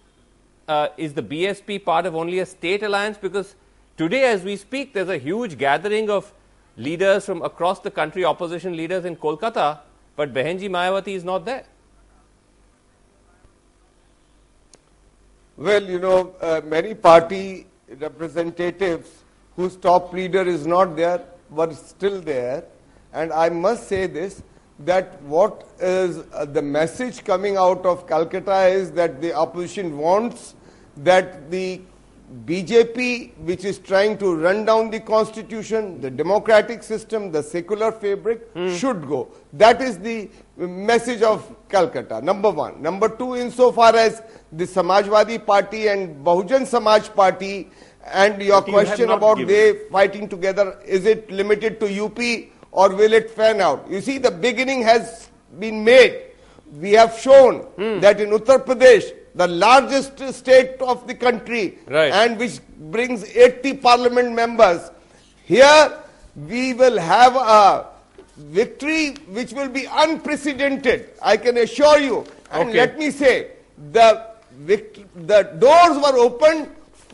Uh, 0.69 0.89
is 0.97 1.15
the 1.15 1.23
BSP 1.23 1.85
part 1.85 2.07
of 2.07 2.15
only 2.15 2.39
a 2.39 2.47
state 2.47 2.83
alliance? 2.83 3.19
Because 3.19 3.57
today, 3.97 4.25
as 4.25 4.43
we 4.43 4.57
speak, 4.57 4.95
there's 4.95 5.09
a 5.09 5.19
huge 5.19 5.59
gathering 5.59 6.11
of 6.11 6.33
leaders 6.77 7.25
from 7.27 7.43
across 7.43 7.81
the 7.81 7.91
country, 7.91 8.25
opposition 8.25 8.77
leaders 8.77 9.05
in 9.05 9.17
Kolkata, 9.17 9.81
but 10.15 10.33
Behenji 10.33 10.69
Mayawati 10.69 11.15
is 11.15 11.25
not 11.25 11.45
there. 11.45 11.65
Well, 15.57 15.83
you 15.83 15.99
know, 15.99 16.35
uh, 16.43 16.61
many 16.67 16.95
party 16.95 17.67
representatives 17.89 19.25
whose 19.57 19.75
top 19.77 20.13
leader 20.13 20.43
is 20.43 20.67
not 20.67 20.97
there 20.97 21.25
were 21.49 21.73
still 21.73 22.21
there. 22.21 22.65
And 23.15 23.33
I 23.33 23.49
must 23.49 23.89
say 23.89 24.07
this 24.07 24.43
that 24.81 25.23
what 25.23 25.67
is 25.81 26.19
uh, 26.35 26.45
the 26.45 26.61
message 26.61 27.25
coming 27.25 27.57
out 27.57 27.87
of 27.87 28.07
Calcutta 28.07 28.67
is 28.67 28.93
that 28.93 29.23
the 29.23 29.33
opposition 29.33 29.97
wants 29.97 30.55
that 30.99 31.51
the 31.51 31.81
BJP, 32.45 33.37
which 33.39 33.65
is 33.65 33.79
trying 33.79 34.19
to 34.19 34.35
run 34.37 34.65
down 34.65 34.91
the 34.91 34.99
constitution, 35.01 36.01
the 36.01 36.11
democratic 36.11 36.83
system, 36.83 37.31
the 37.31 37.43
secular 37.43 37.93
fabric, 37.93 38.49
should 38.77 39.07
go. 39.07 39.29
That 39.53 39.81
is 39.81 39.99
the 39.99 40.29
message 40.57 41.23
of 41.23 41.55
Calcutta, 41.69 42.21
number 42.23 42.51
one. 42.51 42.83
Number 42.83 43.09
two, 43.09 43.37
insofar 43.37 43.95
as 43.95 44.23
the 44.53 44.65
Samajwadi 44.65 45.45
Party 45.47 45.89
and 45.89 46.25
Bahujan 46.25 46.67
Samaj 46.67 47.09
Party 47.15 47.71
and 48.13 48.41
your 48.43 48.61
But 48.63 48.71
question 48.71 49.07
not 49.09 49.19
about 49.19 49.39
given. 49.39 49.55
they 49.55 49.89
fighting 49.91 50.29
together, 50.29 50.79
is 50.85 51.07
it 51.07 51.31
limited 51.31 51.79
to 51.81 52.05
UP 52.05 52.19
or 52.73 52.91
will 52.95 53.13
it 53.13 53.31
fan 53.31 53.61
out? 53.61 53.87
You 53.89 54.01
see, 54.01 54.19
the 54.19 54.31
beginning 54.31 54.83
has 54.83 55.29
been 55.59 55.85
made. 55.85 56.23
We 56.73 56.93
have 56.93 57.17
shown 57.19 57.61
Hmm. 57.79 58.01
that 58.01 58.21
in 58.21 58.31
Uttar 58.31 58.65
Pradesh, 58.65 59.13
the 59.37 59.47
largest 59.47 60.19
state 60.35 60.81
of 60.81 61.07
the 61.07 61.15
country, 61.15 61.79
Right. 61.87 62.13
and 62.13 62.39
which 62.39 62.59
brings 62.95 63.25
80 63.25 63.75
parliament 63.75 64.33
members, 64.33 64.91
here 65.45 65.93
we 66.53 66.73
will 66.75 66.99
have 66.99 67.37
a 67.37 67.87
victory 68.37 69.15
which 69.37 69.53
will 69.53 69.69
be 69.69 69.85
unprecedented. 70.05 71.11
I 71.23 71.37
can 71.37 71.57
assure 71.59 71.99
you. 71.99 72.25
And 72.51 72.69
Okay. 72.71 72.79
let 72.79 72.99
me 72.99 73.11
say, 73.11 73.35
the 73.93 74.09
the 74.67 75.39
doors 75.65 75.97
were 76.05 76.17
opened 76.19 76.69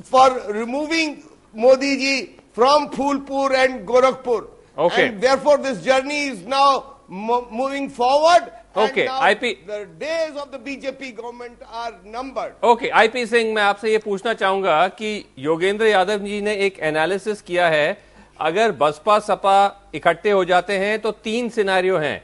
for 0.05 0.27
removing 0.49 1.25
Modi 1.53 1.97
ji 2.03 2.37
from 2.53 2.89
Phulpur 2.91 3.53
and 3.53 3.87
Gorakhpur. 3.87 4.47
Okay. 4.79 5.09
And 5.09 5.21
therefore, 5.21 5.59
this 5.59 5.83
journey 5.83 6.21
is 6.29 6.43
now 6.43 6.69
mo- 7.09 7.47
moving 7.51 7.89
forward. 7.91 8.53
Okay, 8.75 9.07
IP 9.07 9.67
The 9.67 9.87
days 9.99 10.35
of 10.35 10.51
the 10.51 10.59
BJP 10.59 11.15
government 11.15 11.59
are 11.71 11.93
numbered. 12.05 12.53
Okay 12.65 12.89
IP 12.91 13.25
Singh 13.27 13.53
मैं 13.55 13.63
आपसे 13.63 13.91
ये 13.93 13.99
पूछना 13.99 14.33
चाहूँगा 14.35 14.87
कि 14.91 15.25
योगेंद्र 15.39 15.87
यादव 15.87 16.19
जी 16.19 16.41
ने 16.41 16.55
एक 16.67 16.79
analysis 16.83 17.43
किया 17.43 17.69
है 17.69 17.97
अगर 18.41 18.73
बसपा 18.73 19.19
सपा 19.19 19.57
इकट्ठे 19.95 20.31
हो 20.31 20.45
जाते 20.45 20.79
हैं 20.79 20.99
तो 21.01 21.11
तीन 21.25 21.49
सिनारियो 21.49 21.99
हैं 21.99 22.23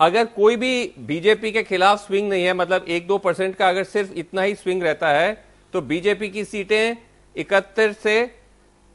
अगर 0.00 0.24
कोई 0.34 0.56
भी 0.56 0.72
बीजेपी 1.06 1.52
के 1.52 1.62
खिलाफ 1.62 2.06
स्विंग 2.06 2.28
नहीं 2.28 2.44
है 2.44 2.52
मतलब 2.54 2.84
एक 2.88 3.06
दो 3.06 3.18
परसेंट 3.18 3.54
का 3.56 3.68
अगर 3.68 3.84
सिर्फ़ 3.84 4.12
इतना 4.14 4.42
ही 4.42 4.54
स्विंग 4.54 4.82
रहता 4.82 5.08
है 5.10 5.32
तो 5.72 5.80
बीजेपी 5.82 6.28
की 6.28 6.44
सीटें 6.44 6.96
इकहत्तर 7.36 7.92
से 8.02 8.18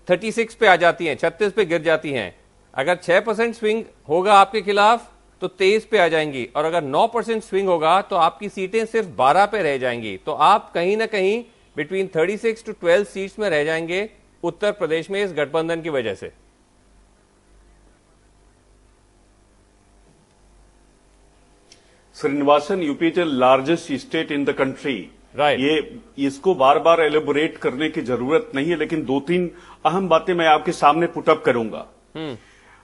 36 0.07 0.53
पे 0.55 0.67
आ 0.67 0.75
जाती 0.75 1.05
हैं 1.05 1.17
36 1.19 1.51
पे 1.53 1.65
गिर 1.65 1.81
जाती 1.81 2.11
हैं 2.11 2.33
अगर 2.73 2.97
6 2.99 3.25
परसेंट 3.25 3.55
स्विंग 3.55 3.83
होगा 4.09 4.33
आपके 4.33 4.61
खिलाफ 4.61 5.09
तो 5.41 5.47
23 5.49 5.85
पे 5.85 5.97
आ 5.97 6.07
जाएँगी। 6.07 6.47
और 6.55 6.65
अगर 6.65 6.83
नौ 6.83 7.05
परसेंट 7.07 7.43
स्विंग 7.43 7.67
होगा 7.67 8.01
तो 8.01 8.15
आपकी 8.17 8.49
सीटें 8.49 8.85
सिर्फ़ 8.85 9.07
12 9.17 9.45
पे 9.45 9.61
रह 9.63 9.77
जाएँगी। 9.77 10.15
तो 10.17 10.31
आप 10.31 10.71
कहीं 10.73 10.97
ना 10.97 11.05
कहीं 11.07 11.43
बिटवीन 11.75 12.09
36 12.09 12.65
टू 12.65 12.73
12 12.83 13.03
सीट्स 13.05 13.39
में 13.39 13.49
रह 13.49 13.63
जाएँगे 13.63 14.09
उत्तर 14.43 14.71
प्रदेश 14.71 15.09
में 15.09 15.23
इस 15.23 15.33
गठबंधन 15.33 15.81
की 15.81 15.89
वजह 15.89 16.13
से। 16.13 16.31
Srinivasan 22.15 22.81
UP 22.81 23.07
is 23.07 23.19
largest 23.19 23.91
state 24.01 24.31
in 24.31 24.45
the 24.45 24.53
country 24.53 25.09
Right. 25.31 25.59
ये 25.59 25.99
इसको 26.19 26.53
बार 26.55 26.79
बार 26.79 27.01
एलिबोरेट 27.01 27.57
करने 27.57 27.87
की 27.89 28.01
ज़रूरत 28.01 28.49
नहीं 28.55 28.69
है 28.69 28.77
लेकिन 28.77 29.03
दो 29.05 29.19
तीन 29.19 29.49
अहम 29.85 30.07
बातें 30.09 30.33
मैं 30.33 30.47
आपके 30.47 30.71
सामने 30.71 31.07
पुटअप 31.07 31.43
करूँगा। 31.45 31.85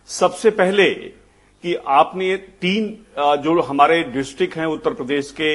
सबसे 0.10 0.50
पहले 0.52 0.86
कि 1.64 1.76
आपने 1.76 2.36
तीन 2.62 2.88
जो 3.44 3.62
हमारे 3.62 4.04
डिस्ट्रिक्ट 4.06 4.58
हैं 4.58 4.66
उत्तर 4.68 4.94
प्रदेश 4.94 5.32
के 5.32 5.52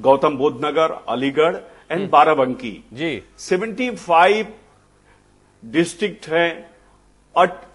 गौतम 0.00 0.36
बुद्ध 0.36 0.64
नगर 0.64 0.92
अलीगढ़ 1.08 1.56
एंड 1.92 2.08
बाराबंकी। 2.10 2.72
जी। 2.92 3.22
75 3.40 4.46
डिस्ट्रिक्ट 5.62 6.28
हैं 6.28 6.50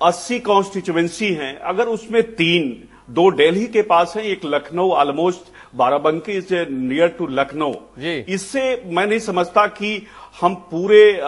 अस्सी 0.02 0.40
कॉन्स्टिट्यूएंसी 0.42 1.34
हैं। 1.34 1.56
अगर 1.56 1.88
उसमें 1.88 2.22
तीन 2.36 2.84
दो 3.10 3.30
दिल्ली 3.32 3.66
के 3.68 3.82
पास 3.82 4.14
हैं 4.18 4.24
एक 4.24 4.46
Lucknow 4.46 4.90
almost 4.92 5.52
Barabanki 5.76 6.32
is 6.32 6.54
near 6.70 7.08
to 7.10 7.28
Lucknow. 7.30 7.74
इससे 8.30 8.62
मैं 8.86 9.06
नहीं 9.08 9.20
समझता 9.20 9.66
कि 9.68 9.96
हम 10.42 10.54
पूरे 10.56 11.22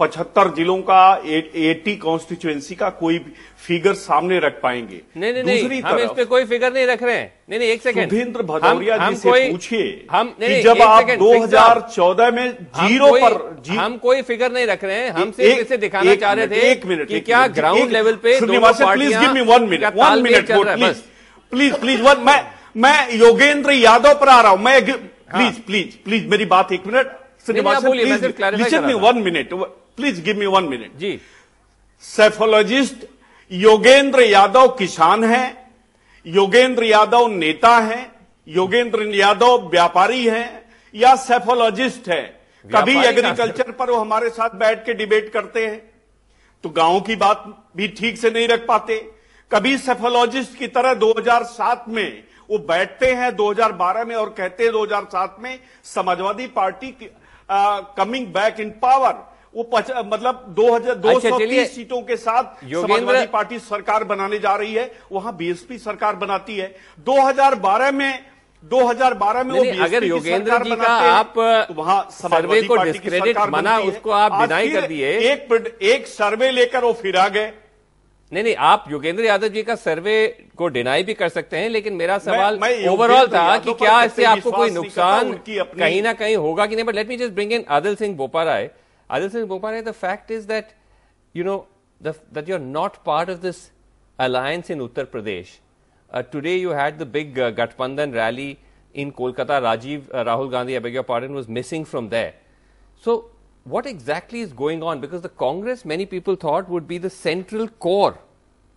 पचहत्तर 0.00 0.48
जिलों 0.54 0.76
का 0.78 1.22
एटी 1.26 1.96
कॉन्स्टिट्यूएंसी 1.96 2.74
का 2.74 2.88
कोई 2.90 3.18
फिगर 3.66 3.92
सामने 3.94 4.38
रख 4.38 4.60
पाएँगे। 4.62 5.00
नहीं 5.16 5.32
नहीं 5.32 5.42
नहीं 5.42 5.62
दूसरी 5.62 5.80
हम 5.80 5.98
इस 5.98 6.10
पे 6.16 6.24
कोई 6.24 6.44
फिगर 6.44 6.72
नहीं 6.72 6.86
रख 6.86 7.02
रहे 7.02 7.16
हैं। 7.16 7.32
नहीं 7.50 7.58
नहीं 7.58 7.68
एक 7.68 7.82
सेकंड 7.82 8.10
सुधींद्र 8.10 8.42
भदौरिया 8.42 8.96
जी 8.96 9.16
से 9.16 9.30
पूछिए 9.52 10.06
हम 10.10 10.34
नहीं, 10.40 10.56
कि 10.56 10.62
जब 10.62 10.82
आप 10.82 11.00
सेकंड, 11.00 11.18
2014 11.18 12.30
में 12.30 12.52
ज़ीरो 12.54 13.10
पर 13.22 13.62
जी- 13.66 13.78
हम 13.78 13.96
कोई 13.96 14.22
फिगर 14.22 14.52
नहीं 14.52 14.66
रख 14.66 14.84
रहे 14.84 14.96
हैं। 14.96 15.10
हम 15.10 15.30
सिर्फ़ 15.30 15.60
इसे 15.60 15.76
दिखाना 15.76 16.14
चाह 16.14 16.32
रहे 16.32 16.46
थे 16.48 16.70
एक 16.70 16.86
मिनट, 16.86 17.08
कि 17.08 17.20
क्या 17.20 17.46
ग्राउंड 17.46 17.90
लेवल 17.90 18.14
पे 18.14 18.38
please 18.40 19.18
give 19.18 19.32
me 19.32 19.40
one 19.40 19.62
minute 19.62 19.84
one 19.96 20.22
minute 20.22 20.50
please 20.74 20.96
please 21.52 21.74
please 21.74 22.02
one 22.02 22.24
मैं 22.26 22.44
मैं 22.76 23.14
योगेंद्र 23.16 23.72
यादव 23.72 24.14
पर 24.14 24.28
आ 24.28 24.40
रहा 24.40 24.52
हूँ। 24.52 24.62
मैं 24.62 24.84
प्लीज़ 24.84 25.60
प्लीज़ 25.66 26.04
प्लीज़ 26.04 26.26
मेरी 26.26 26.44
बात 26.44 26.72
एक 26.72 26.86
minute 26.86 27.06
Srinivasan 27.46 28.84
me 28.84 28.94
one 29.00 29.18
minute 29.18 29.54
please 29.96 30.20
give 30.22 30.38
me 30.38 30.46
one 30.46 30.64
minute 30.64 30.96
ji. 30.98 31.18
Psephologist 32.04 33.04
Yogendra 33.50 34.22
Yadav 34.22 34.68
किसान 34.68 35.24
हैं 35.24 35.72
योगेंद्र 36.26 36.84
यादव 36.84 37.26
नेता 37.28 37.76
हैं 37.78 38.12
योगेंद्र 38.48 39.02
यादव 39.14 39.68
व्यापारी 39.70 40.24
हैं 40.26 40.48
या 40.94 41.14
सेफोलॉजिस्ट 41.16 42.08
है। 42.08 42.22
कभी? 42.64 42.96
एग्रीकल्चर 42.98 43.70
पर 43.70 43.90
वो 43.90 43.96
हमारे 43.96 44.28
साथ 44.30 44.50
बैठ 44.56 44.84
के 44.86 44.94
डिबेट 44.94 45.32
करते 45.32 45.66
हैं 45.66 45.80
तो 46.64 46.68
गाँव 46.70 47.00
की 47.00 47.16
बात 47.16 47.44
भी 47.76 47.88
ठीक 47.88 48.18
से 48.18 48.30
नहीं 48.30 48.48
रख 48.48 48.66
पाते। 48.68 48.98
कभी 49.50 49.76
सेफोलॉजिस्ट 49.78 50.58
की 50.58 50.66
तरह 50.68 50.94
2007 50.94 51.88
में 51.88 52.22
वो 52.50 52.58
बैठते 52.68 53.12
हैं 53.12 53.30
2012 53.36 54.04
में 54.04 54.14
और 54.16 54.28
कहते 54.38 54.64
हैं 54.64 54.72
2007 54.72 55.40
में 55.40 55.58
Samajwadi 55.84 56.46
Party 56.46 56.90
coming 57.48 58.26
back 58.26 58.60
in 58.60 58.70
power 58.82 59.14
वो 59.54 59.62
पच, 59.64 59.90
मतलब 60.06 60.44
2000 60.50 60.96
अच्छा, 61.06 61.30
चलिए। 61.30 61.64
230 61.64 61.74
सीटों 61.74 62.00
के 62.02 62.16
साथ 62.16 62.64
समाजवादी 62.64 63.26
पार्टी 63.26 63.58
सरकार 63.60 64.04
बनाने 64.04 64.38
जा 64.38 64.54
रही 64.54 64.74
है। 64.74 64.90
वहाँ 65.12 65.36
बीएसपी 65.36 65.78
सरकार 65.78 66.16
बनाती 66.16 66.56
है। 66.56 66.74
2012 67.06 67.90
में 67.92 68.24
2012 68.62 69.44
में 69.44 69.52
वो 69.54 69.62
नहीं, 69.62 69.80
अगर 69.80 70.04
योगेंद्र 70.04 70.62
जी 70.64 70.76
का 70.76 70.88
आप 70.88 71.34
तो 71.68 71.74
वहाँ 71.74 72.06
सर्वे 72.12 72.62
को 72.62 72.76
डिस्क्रेडिट 72.76 73.38
बना 73.38 73.78
उसको 73.80 74.10
आप 74.10 74.40
डिनाई 74.40 74.68
कर 74.70 74.86
दिए। 74.86 75.18
एक 75.32 75.78
एक 75.82 76.06
सर्वे 76.06 76.50
लेकर 76.50 76.84
वो 76.84 76.92
फिर 76.92 77.16
आ 77.16 77.28
गए। 77.28 77.52
नहीं 78.34 78.42
नहीं 78.44 78.54
आप 78.66 78.84
योगेंद्र 78.90 79.24
यादव 79.24 79.48
जी 79.48 79.62
का 79.62 79.74
सर्वे 79.76 80.14
को 80.56 80.68
डिनाई 80.76 81.02
भी 81.04 81.14
कर 81.14 81.28
सकते 81.28 81.58
हैं 81.58 81.68
लेकिन 81.70 81.94
मेरा 81.94 82.16
सवाल 82.18 82.58
ओवरऑल 82.90 83.26
था 83.28 83.56
कि 83.58 83.72
क्या 83.74 84.02
इससे 84.04 84.24
आपको 84.24 84.50
कोई 84.50 84.70
नुकसान 84.70 85.32
कहीं 85.48 86.02
ना 86.02 86.12
कहीं 86.12 86.36
होगा 86.36 86.66
कि 86.66 86.74
नहीं? 86.74 86.84
But 86.84 86.94
let 86.94 87.08
me 87.08 87.16
just 87.16 87.32
bring 87.34 87.52
in 87.52 87.64
Adil 87.70 87.94
Singh 87.96 88.16
Boparai 88.16 88.70
Adil 89.10 89.28
Singh 89.28 89.44
Boparai 89.46 89.82
the 89.82 89.92
fact 90.00 90.30
is 90.30 90.48
that 90.48 90.74
you 91.34 91.44
know 91.44 91.56
that 92.00 92.48
you 92.48 92.54
are 92.54 92.60
not 92.62 92.96
part 93.06 93.30
of 93.30 93.38
this 93.38 93.68
alliance 94.18 94.70
in 94.70 94.80
Uttar 94.80 95.04
Pradesh 95.14 95.58
today 96.32 96.54
you 96.56 96.72
had 96.72 96.98
the 96.98 97.06
big 97.12 97.38
gathbandhan 97.56 98.12
rally 98.14 98.56
in 98.94 99.10
Kolkata 99.10 99.58
Rajiv 99.58 100.08
Rahul 100.16 100.50
Gandhi 100.50 100.74
अब 100.74 100.88
partner 101.08 101.34
was 101.34 101.50
missing 101.50 101.84
from 101.84 102.08
the 102.08 102.30
so 103.04 103.16
what 103.66 103.86
exactly 103.86 104.42
is 104.42 104.54
going 104.54 104.82
on 104.82 105.00
because 105.00 105.22
the 105.22 105.30
Congress 105.40 105.82
many 105.86 106.04
people 106.06 106.36
thought 106.44 106.68
would 106.68 106.86
be 106.86 106.98
the 106.98 107.08
central 107.08 107.66
core 107.80 108.23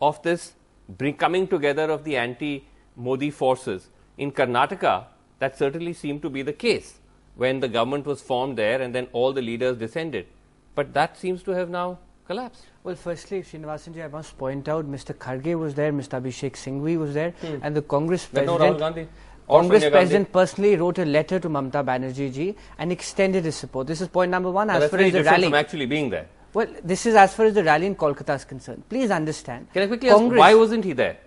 of 0.01 0.21
this 0.23 0.53
bring, 0.89 1.15
coming 1.15 1.47
together 1.47 1.89
of 1.91 2.03
the 2.03 2.17
anti-Modi 2.17 3.29
forces. 3.31 3.89
In 4.17 4.31
Karnataka, 4.31 5.05
that 5.39 5.57
certainly 5.57 5.93
seemed 5.93 6.21
to 6.23 6.29
be 6.29 6.41
the 6.41 6.53
case 6.53 6.99
when 7.35 7.59
the 7.59 7.67
government 7.67 8.05
was 8.05 8.21
formed 8.21 8.57
there 8.57 8.81
and 8.81 8.93
then 8.93 9.07
all 9.13 9.31
the 9.33 9.41
leaders 9.41 9.77
descended. 9.77 10.25
But 10.75 10.93
that 10.93 11.17
seems 11.17 11.43
to 11.43 11.51
have 11.51 11.69
now 11.69 11.99
collapsed. 12.25 12.65
Well, 12.83 12.95
firstly, 12.95 13.41
Srinivasanji, 13.41 14.03
I 14.03 14.07
must 14.07 14.37
point 14.37 14.67
out 14.67 14.89
Mr. 14.89 15.13
Kharge 15.13 15.57
was 15.57 15.75
there, 15.75 15.91
Mr. 15.93 16.21
Abhishek 16.21 16.53
Singhvi 16.53 16.97
was 16.97 17.13
there, 17.13 17.31
Hmm. 17.41 17.57
and 17.61 17.75
the 17.75 17.81
Congress 17.81 18.27
no 18.33 18.41
president. 18.41 18.75
Rahul 18.75 18.79
Gandhi 18.79 19.07
or 19.47 19.59
Congress 19.61 19.89
president 19.89 20.31
personally 20.31 20.75
wrote 20.75 20.99
a 20.99 21.05
letter 21.05 21.39
to 21.39 21.49
Mamta 21.49 21.83
Banerjee 21.85 22.33
ji 22.33 22.55
and 22.77 22.91
extended 22.91 23.45
his 23.45 23.55
support. 23.55 23.87
This 23.87 24.01
is 24.01 24.07
point 24.07 24.29
number 24.31 24.51
one. 24.51 24.67
But 24.67 24.75
As 24.75 24.79
that's 24.81 24.91
far 24.91 24.97
very 24.97 25.07
as 25.09 25.13
the 25.13 25.23
rally, 25.23 25.43
from 25.45 25.53
actually 25.53 25.85
being 25.85 26.09
there. 26.09 26.27
Well, 26.57 26.67
this 26.83 27.05
is 27.05 27.13
as 27.13 27.35
far 27.35 27.45
as 27.45 27.53
the 27.53 27.63
rally 27.63 27.85
in 27.85 27.95
Kolkata 27.95 28.35
is 28.35 28.43
concerned. 28.43 28.83
Please 28.89 29.11
understand. 29.11 29.71
Can 29.73 29.83
I 29.83 29.87
quickly 29.87 30.09
ask 30.09 30.23
why 30.43 30.55
wasn't 30.55 30.85
he 30.85 30.93
there? 30.93 31.17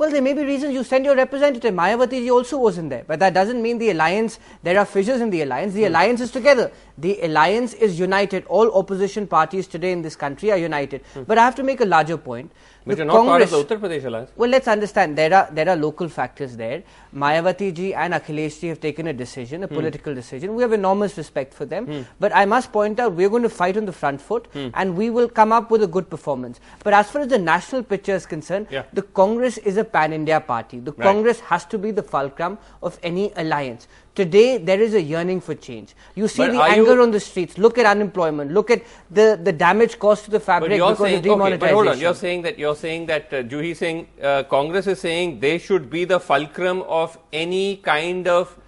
Well, 0.00 0.10
there 0.10 0.22
may 0.22 0.32
be 0.32 0.42
reasons 0.44 0.72
you 0.72 0.82
send 0.82 1.04
your 1.04 1.14
representative. 1.14 1.74
Mayawati 1.74 2.20
ji 2.22 2.30
also 2.30 2.56
wasn't 2.56 2.88
there. 2.88 3.04
But 3.06 3.18
that 3.18 3.34
doesn't 3.34 3.60
mean 3.60 3.76
the 3.76 3.90
alliance, 3.90 4.38
there 4.62 4.78
are 4.78 4.86
fissures 4.86 5.20
in 5.20 5.28
the 5.28 5.42
alliance. 5.42 5.72
Hmm. 5.74 5.78
The 5.80 5.84
alliance 5.90 6.22
is 6.22 6.30
together. 6.30 6.72
The 6.96 7.20
alliance 7.22 7.74
is 7.74 8.00
united. 8.00 8.46
All 8.46 8.72
opposition 8.78 9.26
parties 9.26 9.66
today 9.66 9.92
in 9.92 10.00
this 10.00 10.16
country 10.16 10.50
are 10.52 10.56
united. 10.56 11.02
But 11.26 11.36
I 11.36 11.44
have 11.44 11.54
to 11.56 11.62
make 11.62 11.82
a 11.82 11.84
larger 11.84 12.16
point. 12.16 12.50
But 12.86 12.96
The 12.96 13.04
Hmm. 13.04 13.10
you're 13.10 13.18
not 13.18 13.26
part 13.26 13.42
of 13.42 13.50
the 13.50 13.56
Congress- 13.56 13.70
Uttar 13.70 13.78
Pradesh 13.98 14.04
alliance. 14.06 14.30
well, 14.42 14.48
let's 14.48 14.66
understand 14.74 15.18
there 15.18 15.34
are 15.38 15.48
there 15.56 15.68
are 15.72 15.76
local 15.76 16.08
factors 16.14 16.56
there. 16.60 16.78
Mayawati 17.24 17.68
ji 17.80 17.88
and 18.04 18.14
Akhilesh 18.18 18.56
ji 18.62 18.68
have 18.68 18.80
taken 18.84 19.06
a 19.06 19.12
decision, 19.18 19.62
a 19.64 19.66
Hmm. 19.66 19.74
political 19.80 20.14
decision. 20.20 20.54
We 20.60 20.62
have 20.66 20.72
enormous 20.78 21.18
respect 21.18 21.52
for 21.58 21.66
them. 21.74 21.88
Hmm. 21.90 22.00
But 22.26 22.34
I 22.34 22.46
must 22.54 22.72
point 22.78 22.98
out 23.06 23.18
we 23.20 23.26
are 23.26 23.32
going 23.36 23.42
to 23.48 23.52
fight 23.58 23.76
on 23.82 23.84
the 23.90 23.96
front 23.98 24.22
foot 24.30 24.48
Hmm. 24.54 24.68
and 24.72 24.96
we 25.02 25.10
will 25.18 25.28
come 25.40 25.52
up 25.58 25.70
with 25.76 25.82
a 25.88 25.90
good 25.98 26.08
performance. 26.16 26.58
But 26.88 26.94
as 27.02 27.10
far 27.10 27.20
as 27.26 27.28
the 27.34 27.42
national 27.50 27.82
picture 27.92 28.14
is 28.22 28.24
concerned, 28.34 28.68
Yeah. 28.78 28.84
the 29.00 29.06
Congress 29.22 29.58
is 29.72 29.76
a 29.76 29.84
pan 29.92 30.12
India 30.12 30.40
party. 30.40 30.78
The 30.80 30.92
right. 30.92 31.04
Congress 31.04 31.40
has 31.40 31.64
to 31.66 31.78
be 31.78 31.90
the 31.90 32.02
fulcrum 32.02 32.58
of 32.82 32.98
any 33.02 33.32
alliance. 33.36 33.88
Today, 34.14 34.58
there 34.58 34.80
is 34.80 34.94
a 34.94 35.00
yearning 35.00 35.40
for 35.40 35.54
change. 35.54 35.94
You 36.14 36.28
see 36.28 36.46
but 36.46 36.52
the 36.52 36.62
anger 36.62 36.94
you... 36.94 37.02
on 37.02 37.10
the 37.10 37.20
streets. 37.20 37.58
Look 37.58 37.78
at 37.78 37.86
unemployment. 37.86 38.52
Look 38.52 38.70
at 38.70 38.82
the, 39.10 39.38
the 39.42 39.52
damage 39.52 39.98
caused 39.98 40.24
to 40.24 40.30
the 40.30 40.40
fabric 40.40 40.72
because 40.72 40.98
saying, 40.98 41.18
of 41.18 41.22
demonetization. 41.22 41.54
Okay, 41.54 41.66
but 41.66 41.74
hold 41.74 41.88
on. 41.88 41.98
You're 41.98 42.14
saying 42.14 42.42
that 42.42 42.58
you're 42.58 42.76
saying 42.76 43.06
that 43.06 43.32
uh, 43.32 43.42
Juhi 43.42 43.76
Singh, 43.76 44.08
uh, 44.22 44.42
Congress 44.44 44.86
is 44.86 45.00
saying 45.00 45.40
they 45.40 45.58
should 45.58 45.88
be 45.90 46.04
the 46.04 46.20
fulcrum 46.20 46.82
of 46.82 47.18
any 47.32 47.76
kind 47.76 48.26
of 48.26 48.58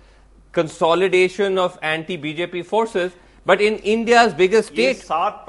consolidation 0.53 1.59
of 1.59 1.79
anti-BJP 1.83 2.65
forces. 2.65 3.13
But 3.45 3.61
in 3.61 3.79
India's 3.79 4.33
biggest 4.33 4.69
state, 4.73 5.05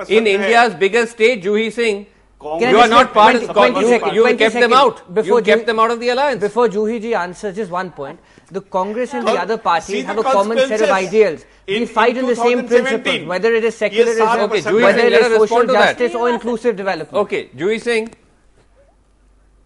in 0.09 0.25
India's 0.25 0.73
biggest 0.73 1.11
state, 1.13 1.43
Juhi 1.43 1.71
Singh, 1.71 2.07
Congress. 2.43 2.71
You 2.71 2.79
are 2.79 2.87
not 2.87 3.13
part 3.13 3.35
20, 3.35 3.47
of 3.47 3.55
Congress. 3.55 3.87
Second, 3.89 4.15
you 4.15 4.35
kept 4.37 4.55
them 4.55 4.73
out. 4.73 5.01
Before 5.13 5.39
you 5.39 5.45
kept 5.45 5.65
them 5.65 5.79
out 5.79 5.91
of 5.91 5.99
the 5.99 6.09
alliance. 6.09 6.41
Before 6.41 6.67
Juhiji 6.67 7.15
answers 7.15 7.55
just 7.55 7.71
one 7.71 7.91
point, 7.91 8.19
the 8.51 8.61
Congress 8.61 9.13
and 9.13 9.27
the 9.27 9.33
other 9.33 9.57
parties 9.57 10.05
have 10.05 10.17
a 10.17 10.23
common 10.23 10.57
set 10.67 10.81
of 10.81 10.89
ideals. 10.89 11.45
In, 11.65 11.81
we 11.81 11.85
fight 11.85 12.17
in, 12.17 12.25
on 12.25 12.29
the 12.29 12.35
same 12.35 12.67
principles, 12.67 13.25
whether 13.25 13.53
it 13.53 13.63
is 13.63 13.75
secularism, 13.75 14.27
okay, 14.27 14.61
Juhi 14.61 14.83
whether 14.83 14.99
it 14.99 15.13
is 15.13 15.49
social 15.49 15.65
justice 15.65 16.13
or 16.13 16.29
inclusive 16.29 16.75
development. 16.75 17.21
Okay, 17.25 17.47
Juhi 17.55 17.81
Singh. 17.81 18.13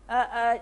Uh, 0.08 0.14
uh, 0.14 0.58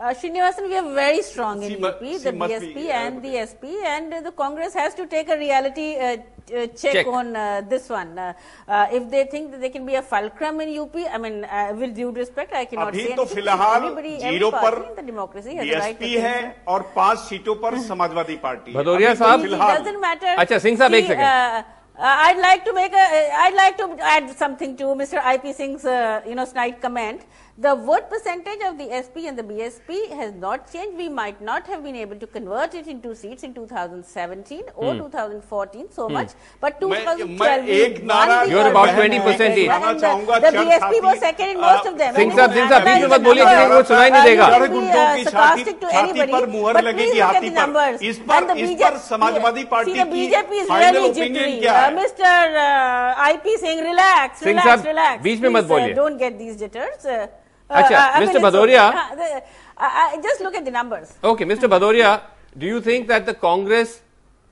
uh, 0.00 0.12
Srinivasan, 0.12 0.68
we 0.68 0.76
are 0.76 0.94
very 0.94 1.22
strong 1.22 1.62
in 1.62 1.70
She 1.72 1.76
mu- 1.78 1.88
UP, 1.88 2.00
she 2.04 2.18
the 2.18 2.32
must 2.32 2.52
BSP 2.52 2.74
be, 2.74 2.90
uh, 2.90 2.94
and 2.94 3.22
the 3.22 3.36
SP, 3.50 3.64
and 3.84 4.12
uh, 4.14 4.20
the 4.20 4.32
Congress 4.32 4.74
has 4.74 4.94
to 4.94 5.06
take 5.06 5.28
a 5.30 5.36
reality 5.38 5.96
uh, 5.96 6.16
uh, 6.54 6.66
check, 6.80 6.92
Check. 6.92 7.06
on 7.06 7.34
uh, 7.34 7.62
this 7.68 7.88
one. 7.88 8.18
Uh, 8.18 8.32
uh, 8.68 8.86
if 8.92 9.10
they 9.10 9.24
think 9.24 9.50
that 9.52 9.60
they 9.60 9.70
can 9.70 9.86
be 9.86 9.94
a 9.94 10.02
fulcrum 10.02 10.60
in 10.60 10.78
UP, 10.78 10.94
I 10.94 11.16
mean, 11.18 11.44
uh, 11.44 11.72
with 11.74 11.94
due 11.94 12.10
respect, 12.10 12.52
I 12.52 12.66
cannot 12.66 12.92
अभी 12.92 13.04
say 13.06 13.14
तो 13.16 13.22
anything. 13.22 13.36
फिलहाल 13.36 13.80
Everybody, 13.80 14.14
every 14.16 14.38
zero 14.38 14.50
party 14.50 14.66
पर 14.66 14.76
in 14.90 14.96
the 14.96 15.12
democracy 15.12 15.56
has 15.56 15.66
a 15.66 15.80
right 15.80 15.98
to 15.98 16.04
BSP 16.04 16.12
think 16.14 16.24
है 16.26 16.42
so. 16.42 16.68
और 16.74 16.82
पांच 16.96 17.18
सीटों 17.28 17.54
पर 17.64 17.78
Samajwadi 17.88 18.36
party 18.44 18.72
है। 18.72 18.78
भदौरिया 18.78 19.10
अभी 19.10 19.18
तो 19.18 19.24
साहब। 19.24 19.40
It 19.40 19.48
फिलहाल 19.48 19.78
doesn't 19.78 20.00
matter. 20.00 20.36
अच्छा, 20.38 20.58
सिंह 20.58 20.76
साहब, 20.76 20.94
एक 20.94 21.04
See, 21.04 21.08
second. 21.08 21.24
uh, 21.24 21.62
uh, 21.98 22.26
I'd 22.28 22.38
like 22.44 22.64
to 22.66 22.72
make 22.74 22.92
a, 22.92 23.06
uh, 23.18 23.42
I'd 23.46 23.54
like 23.54 23.76
to 23.78 23.88
add 24.14 24.30
something 24.44 24.76
to 24.76 24.94
Mr. 25.02 25.20
IP 25.34 25.52
Singh's, 25.54 25.84
uh, 25.86 26.20
you 26.28 26.34
know, 26.34 26.44
snide 26.44 26.80
comment. 26.82 27.22
The 27.58 27.70
vote 27.74 28.08
percentage 28.10 28.62
of 28.68 28.74
the 28.78 28.86
SP 28.96 29.22
and 29.28 29.38
the 29.40 29.42
BSP 29.50 29.98
has 30.16 30.32
not 30.40 30.64
changed. 30.72 30.98
We 30.98 31.06
might 31.10 31.38
not 31.40 31.68
have 31.68 31.82
been 31.84 31.94
able 31.96 32.16
to 32.16 32.26
convert 32.26 32.74
it 32.74 32.86
into 32.86 33.12
seats 33.20 33.46
in 33.48 33.54
2017 33.54 34.66
or 34.74 34.88
Hmm. 34.88 34.98
2014 34.98 35.86
so 35.98 36.08
Hmm. 36.08 36.16
much, 36.16 36.34
but 36.64 36.74
मैं- 36.82 36.82
2012 36.82 37.62
मैं 37.62 37.68
we 37.68 37.78
एक 37.84 37.96
won 38.00 38.06
नारा 38.10 38.34
the 38.42 38.50
You're 38.50 38.60
urban 38.60 38.74
about 38.74 38.90
and 38.90 38.98
20% 38.98 39.54
each. 39.54 39.60
the- 39.60 39.70
कहना 39.70 39.92
चाहूंगा 40.02 40.40
The 40.40 40.50
चढ़ 40.50 40.66
BSP 40.66 41.00
was 41.06 41.14
छाती, 41.14 41.24
second 41.24 41.54
in 41.54 41.56
uh, 41.56 41.62
most 41.62 41.88
of 41.92 41.96
them. 42.02 42.12
Singh 42.18 42.30
And 42.30 42.38
साहब, 42.40 42.50
if 42.50 42.56
Singh 42.56 42.66
you 42.66 42.72
साहब, 42.74 42.84
बीच 42.84 42.92
में 42.92 43.00
analyze 43.00 43.12
मत 43.12 43.20
the 43.20 43.24
बोलिए, 43.28 43.44
numbers, 43.44 43.56
किसी 43.56 43.76
को 43.76 43.88
सुनाई 43.92 44.10
नहीं 44.10 44.20
uh, 44.20 44.26
देगा। 44.28 44.46
you 44.46 44.52
चढ़ 44.52 44.60
can 44.60 44.68
be, 44.68 44.74
गुंडों 44.76 45.06
uh, 45.06 45.16
की 45.16 45.24
छाती 45.24 45.64
sarcastic 45.64 45.80
to 45.80 45.90
छाती 45.94 46.12
anybody, 46.12 46.32
पर 46.36 46.46
मुहर 46.56 46.74
but 46.74 46.84
लगेगी 46.84 47.06
please 47.06 47.16
look 47.16 47.24
at 47.24 47.34
हाथी 47.34 47.50
the 47.50 47.56
पर 47.56 47.62
numbers. 47.62 48.02
इस 48.10 48.18
पर 48.28 48.36
And 48.36 48.50
the 48.50 48.56
इस 48.56 48.68
BJP 48.70 48.90
पर 48.90 48.98
समाजवादी 49.08 49.64
पार्टी 49.72 49.92
See, 49.92 49.98
the 50.02 50.04
की 50.04 50.26
BJP 50.28 50.60
is 50.62 50.68
final 50.68 50.92
really 50.96 51.10
opinion 51.10 51.34
jittery. 51.34 51.60
क्या 51.60 51.72
Uh, 51.72 51.80
है 51.80 51.96
Mr. 51.96 52.36
Uh, 52.66 53.32
IP 53.32 53.56
Singh, 53.64 53.82
relax, 53.88 54.44
Singh 54.44 54.52
relax, 54.52 54.64
साहब, 54.68 54.84
relax. 54.92 55.22
बीच 55.22 55.40
में 55.40 55.48
मत 55.48 55.54
Please, 55.56 55.64
uh, 55.64 55.78
बोलिए। 55.78 55.94
Don't 56.02 56.18
get 56.26 56.38
these 56.44 56.56
jitters. 56.64 57.10
Uh, 57.16 57.26
Achha, 57.71 58.13
Mr. 58.13 58.33
Mean, 58.33 58.43
Bhadoria. 58.43 58.93
Uh, 58.93 59.39
uh, 59.77 59.89
uh, 60.17 60.21
just 60.21 60.41
look 60.41 60.55
at 60.55 60.65
the 60.65 60.71
numbers. 60.71 61.13
Okay, 61.23 61.45
Mr. 61.45 61.69
Bhadoria, 61.69 62.21
do 62.57 62.65
you 62.65 62.81
think 62.81 63.07
that 63.07 63.25
the 63.25 63.33
Congress 63.33 64.01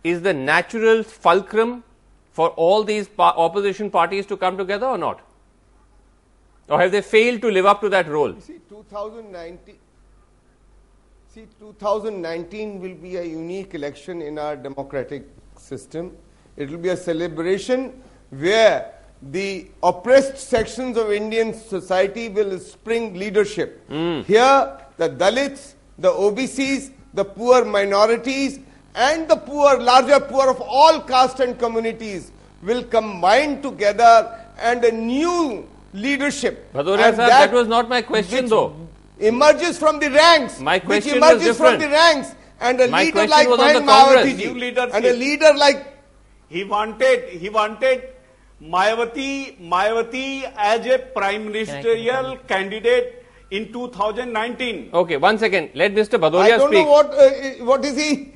is 0.03 0.21
the 0.21 0.33
natural 0.33 1.03
fulcrum 1.03 1.83
for 2.31 2.49
all 2.49 2.83
these 2.83 3.07
pa 3.07 3.33
opposition 3.35 3.89
parties 3.91 4.25
to 4.27 4.37
come 4.37 4.57
together 4.57 4.85
or 4.85 4.97
not? 4.97 5.21
Or 6.69 6.79
have 6.79 6.91
they 6.91 7.01
failed 7.01 7.41
to 7.41 7.51
live 7.51 7.65
up 7.65 7.81
to 7.81 7.89
that 7.89 8.07
role? 8.07 8.33
You 8.33 8.41
see, 8.41 8.59
2019, 8.69 9.75
see, 11.33 11.47
2019 11.59 12.79
will 12.79 12.95
be 12.95 13.17
a 13.17 13.23
unique 13.23 13.73
election 13.73 14.21
in 14.21 14.37
our 14.37 14.55
democratic 14.55 15.27
system. 15.57 16.15
It 16.55 16.69
will 16.69 16.77
be 16.77 16.89
a 16.89 16.97
celebration 16.97 18.01
where 18.29 18.98
the 19.21 19.67
oppressed 19.83 20.37
sections 20.37 20.97
of 20.97 21.11
Indian 21.11 21.53
society 21.53 22.29
will 22.29 22.57
spring 22.59 23.13
leadership. 23.15 23.85
Hmm. 23.89 24.21
Here, 24.21 24.77
the 24.97 25.09
Dalits, 25.09 25.73
the 25.97 26.11
OBCs, 26.11 26.91
the 27.13 27.25
poor 27.25 27.65
minorities, 27.65 28.59
and 28.95 29.27
the 29.27 29.35
poor, 29.35 29.77
larger 29.79 30.19
poor 30.19 30.49
of 30.49 30.61
all 30.61 31.01
caste 31.01 31.39
and 31.39 31.57
communities 31.59 32.31
will 32.63 32.83
combine 32.83 33.61
together 33.61 34.39
and 34.57 34.83
a 34.83 34.91
new 34.91 35.67
leadership. 35.93 36.71
Bhadoria 36.73 37.11
sir, 37.11 37.27
that, 37.27 37.51
was 37.51 37.67
not 37.67 37.89
my 37.89 38.01
question 38.01 38.43
which 38.43 38.49
though. 38.49 38.75
emerges 39.19 39.77
from 39.77 39.99
the 39.99 40.09
ranks. 40.11 40.59
My 40.59 40.75
which 40.79 40.85
question 40.85 41.19
was 41.19 41.31
emerges 41.33 41.57
from 41.57 41.79
the 41.79 41.89
ranks. 41.89 42.35
And 42.61 42.81
a 42.81 42.87
My 42.89 43.03
leader 43.03 43.25
like 43.27 43.47
was 43.47 43.59
on 43.59 43.65
Mahin 43.67 43.85
the 43.85 43.91
Congress. 43.91 44.37
New 44.37 44.53
leadership. 44.53 44.95
and 44.95 45.05
a 45.05 45.13
leader 45.13 45.53
like 45.55 45.97
he 46.49 46.63
wanted 46.65 47.29
he 47.29 47.49
wanted 47.49 48.09
Mayawati 48.61 49.57
Mayawati 49.59 50.51
as 50.57 50.85
a 50.85 50.99
prime 50.99 51.45
ministerial 51.45 52.37
candidate 52.47 53.25
in 53.51 53.71
2019. 53.71 54.89
Okay, 54.93 55.17
one 55.17 55.37
second. 55.37 55.69
Let 55.73 55.93
Mr. 55.93 56.19
Bhadoria 56.19 56.43
speak. 56.43 56.53
I 56.53 56.57
don't 56.57 56.67
speak. 56.67 56.85
know 56.85 56.91
what 56.91 57.07
uh, 57.13 57.65
what 57.65 57.85
is 57.85 57.95
he. 57.97 58.33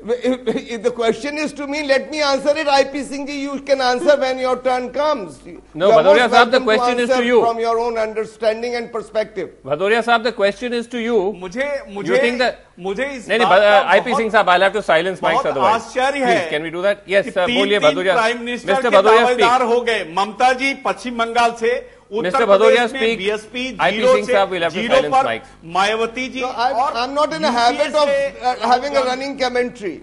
If, 0.00 0.46
if 0.70 0.82
the 0.84 0.92
question 0.92 1.36
is 1.38 1.52
to 1.54 1.66
me, 1.66 1.84
let 1.84 2.08
me 2.08 2.22
answer 2.22 2.56
it. 2.56 2.68
IP 2.68 3.04
Singh 3.04 3.26
ji, 3.26 3.40
you 3.40 3.60
can 3.62 3.80
answer 3.80 4.16
when 4.16 4.38
your 4.38 4.62
turn 4.62 4.90
comes. 4.92 5.40
No, 5.74 5.90
Bhadoria 5.90 6.28
sahab, 6.28 6.52
the 6.52 6.60
question 6.60 7.00
is 7.00 7.10
to 7.10 7.24
you. 7.24 7.40
From 7.40 7.58
your 7.58 7.80
own 7.80 7.98
understanding 7.98 8.76
and 8.76 8.92
perspective. 8.92 9.50
Bhadoria 9.64 10.04
Sahab, 10.04 10.22
the 10.22 10.32
question 10.32 10.72
is 10.72 10.86
to 10.86 10.98
you. 10.98 11.32
मुझे 11.32 11.66
मुझे 11.92 12.08
You 12.08 12.20
think 12.20 12.38
that 12.38 12.60
मुझे 12.78 13.06
इस 13.16 13.28
नहीं 13.28 13.38
नहीं 13.38 13.48
uh, 13.48 13.96
IP 13.96 14.16
Singh 14.16 14.30
Sahab, 14.30 14.48
I'll 14.48 14.60
have 14.60 14.72
to 14.72 14.82
silence 14.82 15.20
mics 15.20 15.44
otherwise. 15.44 15.82
आश्चर्य 15.82 16.24
Please, 16.24 16.42
है 16.42 16.50
can 16.50 16.62
we 16.62 16.70
do 16.70 16.82
that? 16.82 17.02
Yes, 17.06 17.34
sir. 17.34 17.46
बोलिए 17.48 17.80
minister 17.80 18.82
Mr. 18.82 19.34
speak. 19.34 19.62
हो 19.62 19.80
गए 19.80 20.04
ममता 20.16 20.52
जी 20.62 20.74
पश्चिम 20.86 21.18
बंगाल 21.18 21.54
से 21.60 21.97
Mr. 22.10 22.46
Bhadoria 22.46 22.88
speak. 22.88 23.20
BSP 23.20 23.78
think 23.78 24.26
Singh 24.26 24.50
will 24.50 24.62
have 24.62 24.72
to 24.72 24.86
silence 24.88 25.44
Mike. 25.62 26.14
Ji. 26.14 26.40
No, 26.40 26.50
I'm, 26.50 26.96
I'm 26.96 27.14
not 27.14 27.32
in 27.32 27.44
a 27.44 27.52
habit 27.52 27.94
of 27.94 28.08
uh, 28.08 28.68
having 28.68 28.96
a 28.96 29.02
running 29.02 29.38
commentary. 29.38 30.02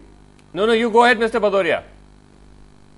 No, 0.54 0.66
no, 0.66 0.74
you 0.74 0.90
go 0.92 1.04
ahead, 1.04 1.18
Mr. 1.18 1.42
Bhadoria. 1.42 1.84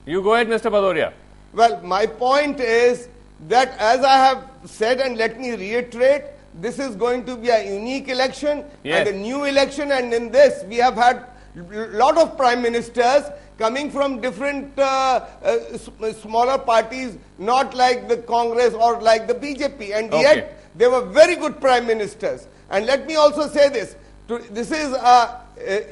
You 0.06 0.22
go 0.22 0.36
ahead, 0.36 0.48
Mr. 0.48 0.70
Bhadoria. 0.72 1.14
Well, 1.54 1.82
my 1.82 2.06
point 2.06 2.60
is 2.60 3.08
that 3.48 3.70
as 3.80 4.04
I 4.04 4.16
have 4.18 4.50
said 4.66 5.00
and 5.00 5.18
let 5.18 5.40
me 5.40 5.52
reiterate, 5.52 6.24
this 6.56 6.80
is 6.80 6.96
going 6.96 7.26
to 7.26 7.36
be 7.36 7.50
a 7.50 7.64
unique 7.64 8.10
election 8.10 8.66
yes. 8.84 9.08
and 9.08 9.16
a 9.16 9.20
new 9.20 9.44
election 9.46 9.92
and 9.92 10.14
in 10.14 10.32
this 10.32 10.64
we 10.66 10.78
have 10.78 10.96
had 10.96 11.26
lot 11.64 12.18
of 12.18 12.38
prime 12.38 12.62
ministers 12.62 13.24
coming 13.58 13.90
from 13.90 14.22
different 14.22 14.78
uh, 14.78 15.26
uh, 15.44 16.14
smaller 16.14 16.58
parties, 16.58 17.18
not 17.38 17.74
like 17.74 18.08
the 18.08 18.18
Congress 18.18 18.74
or 18.74 19.02
like 19.02 19.28
the 19.28 19.34
BJP, 19.34 19.96
and 19.98 20.14
Okay. 20.14 20.22
yet 20.22 20.78
they 20.78 20.88
were 20.88 21.02
very 21.06 21.36
good 21.36 21.60
prime 21.60 21.88
ministers. 21.88 22.48
And 22.70 22.86
let 22.86 23.08
me 23.08 23.16
also 23.16 23.48
say 23.48 23.70
this: 23.70 23.96
to, 24.28 24.40
this 24.52 24.72
is 24.72 24.92
a 24.92 25.42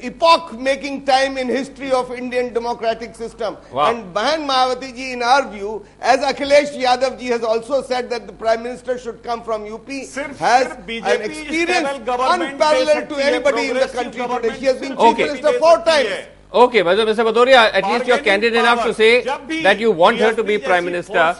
epoch-making 0.02 1.04
time 1.04 1.38
in 1.38 1.48
history 1.48 1.90
of 1.90 2.12
Indian 2.12 2.52
democratic 2.52 3.14
system. 3.14 3.56
Wow. 3.72 3.90
And 3.90 4.12
Mahan 4.14 4.46
Mahavati 4.46 4.94
ji, 4.94 5.12
in 5.12 5.22
our 5.22 5.50
view, 5.50 5.84
as 6.00 6.20
Akhilesh 6.20 6.76
Yadav 6.76 7.18
ji 7.18 7.26
has 7.26 7.42
also 7.42 7.82
said 7.82 8.10
that 8.10 8.26
the 8.26 8.32
Prime 8.32 8.62
Minister 8.62 8.98
should 8.98 9.22
come 9.22 9.42
from 9.42 9.64
UP, 9.72 9.86
sirf, 9.86 10.36
has 10.36 10.66
sirf 10.66 11.14
an 11.14 11.22
experience 11.22 11.88
unparalleled 12.08 13.08
to 13.08 13.16
anybody 13.16 13.70
in 13.70 13.76
the 13.76 13.88
country 13.88 14.22
today. 14.26 14.58
She 14.58 14.66
has 14.66 14.80
been 14.80 14.90
Chief 14.92 15.00
okay. 15.00 15.24
Minister 15.24 15.58
four 15.58 15.78
times. 15.82 16.28
Okay, 16.52 16.82
Mr. 16.82 17.24
Bhadoria, 17.24 17.72
at 17.72 17.84
least 17.84 18.06
you 18.06 18.14
are 18.14 18.20
candid 18.20 18.52
power. 18.52 18.62
enough 18.62 18.84
to 18.84 18.94
say 18.94 19.22
that 19.62 19.80
you 19.80 19.90
want 19.90 20.18
her 20.18 20.34
to 20.34 20.44
be 20.44 20.58
Prime 20.58 20.84
Minister. 20.84 21.34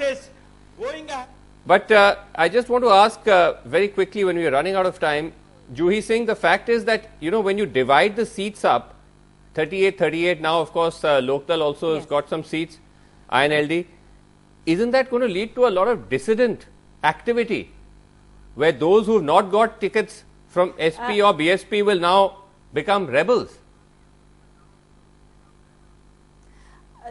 But 1.66 1.90
uh, 1.90 2.16
I 2.34 2.48
just 2.48 2.68
want 2.68 2.84
to 2.84 2.90
ask 2.90 3.26
uh, 3.26 3.54
very 3.64 3.88
quickly 3.88 4.24
when 4.24 4.36
we 4.36 4.46
are 4.46 4.52
running 4.52 4.74
out 4.74 4.86
of 4.86 4.98
time, 5.00 5.32
Juhi 5.74 6.02
Singh, 6.02 6.26
the 6.26 6.36
fact 6.36 6.68
is 6.68 6.84
that, 6.84 7.10
you 7.20 7.30
know, 7.30 7.40
when 7.40 7.58
you 7.58 7.66
divide 7.66 8.16
the 8.16 8.26
seats 8.26 8.64
up, 8.64 8.94
38, 9.54 9.98
38, 9.98 10.40
now 10.40 10.60
of 10.60 10.70
course 10.70 11.02
uh, 11.02 11.20
Lokdal 11.20 11.62
also 11.62 11.94
yes. 11.94 12.02
has 12.02 12.06
got 12.06 12.28
some 12.28 12.44
seats, 12.44 12.78
INLD, 13.32 13.86
isn't 14.66 14.90
that 14.90 15.10
going 15.10 15.22
to 15.22 15.28
lead 15.28 15.54
to 15.54 15.66
a 15.66 15.70
lot 15.70 15.88
of 15.88 16.08
dissident 16.08 16.66
activity 17.02 17.70
where 18.54 18.72
those 18.72 19.06
who 19.06 19.14
have 19.14 19.24
not 19.24 19.50
got 19.50 19.80
tickets 19.80 20.24
from 20.48 20.72
SP 20.78 21.20
uh, 21.20 21.28
or 21.28 21.34
BSP 21.34 21.84
will 21.84 21.98
now 21.98 22.44
become 22.72 23.06
rebels? 23.06 23.58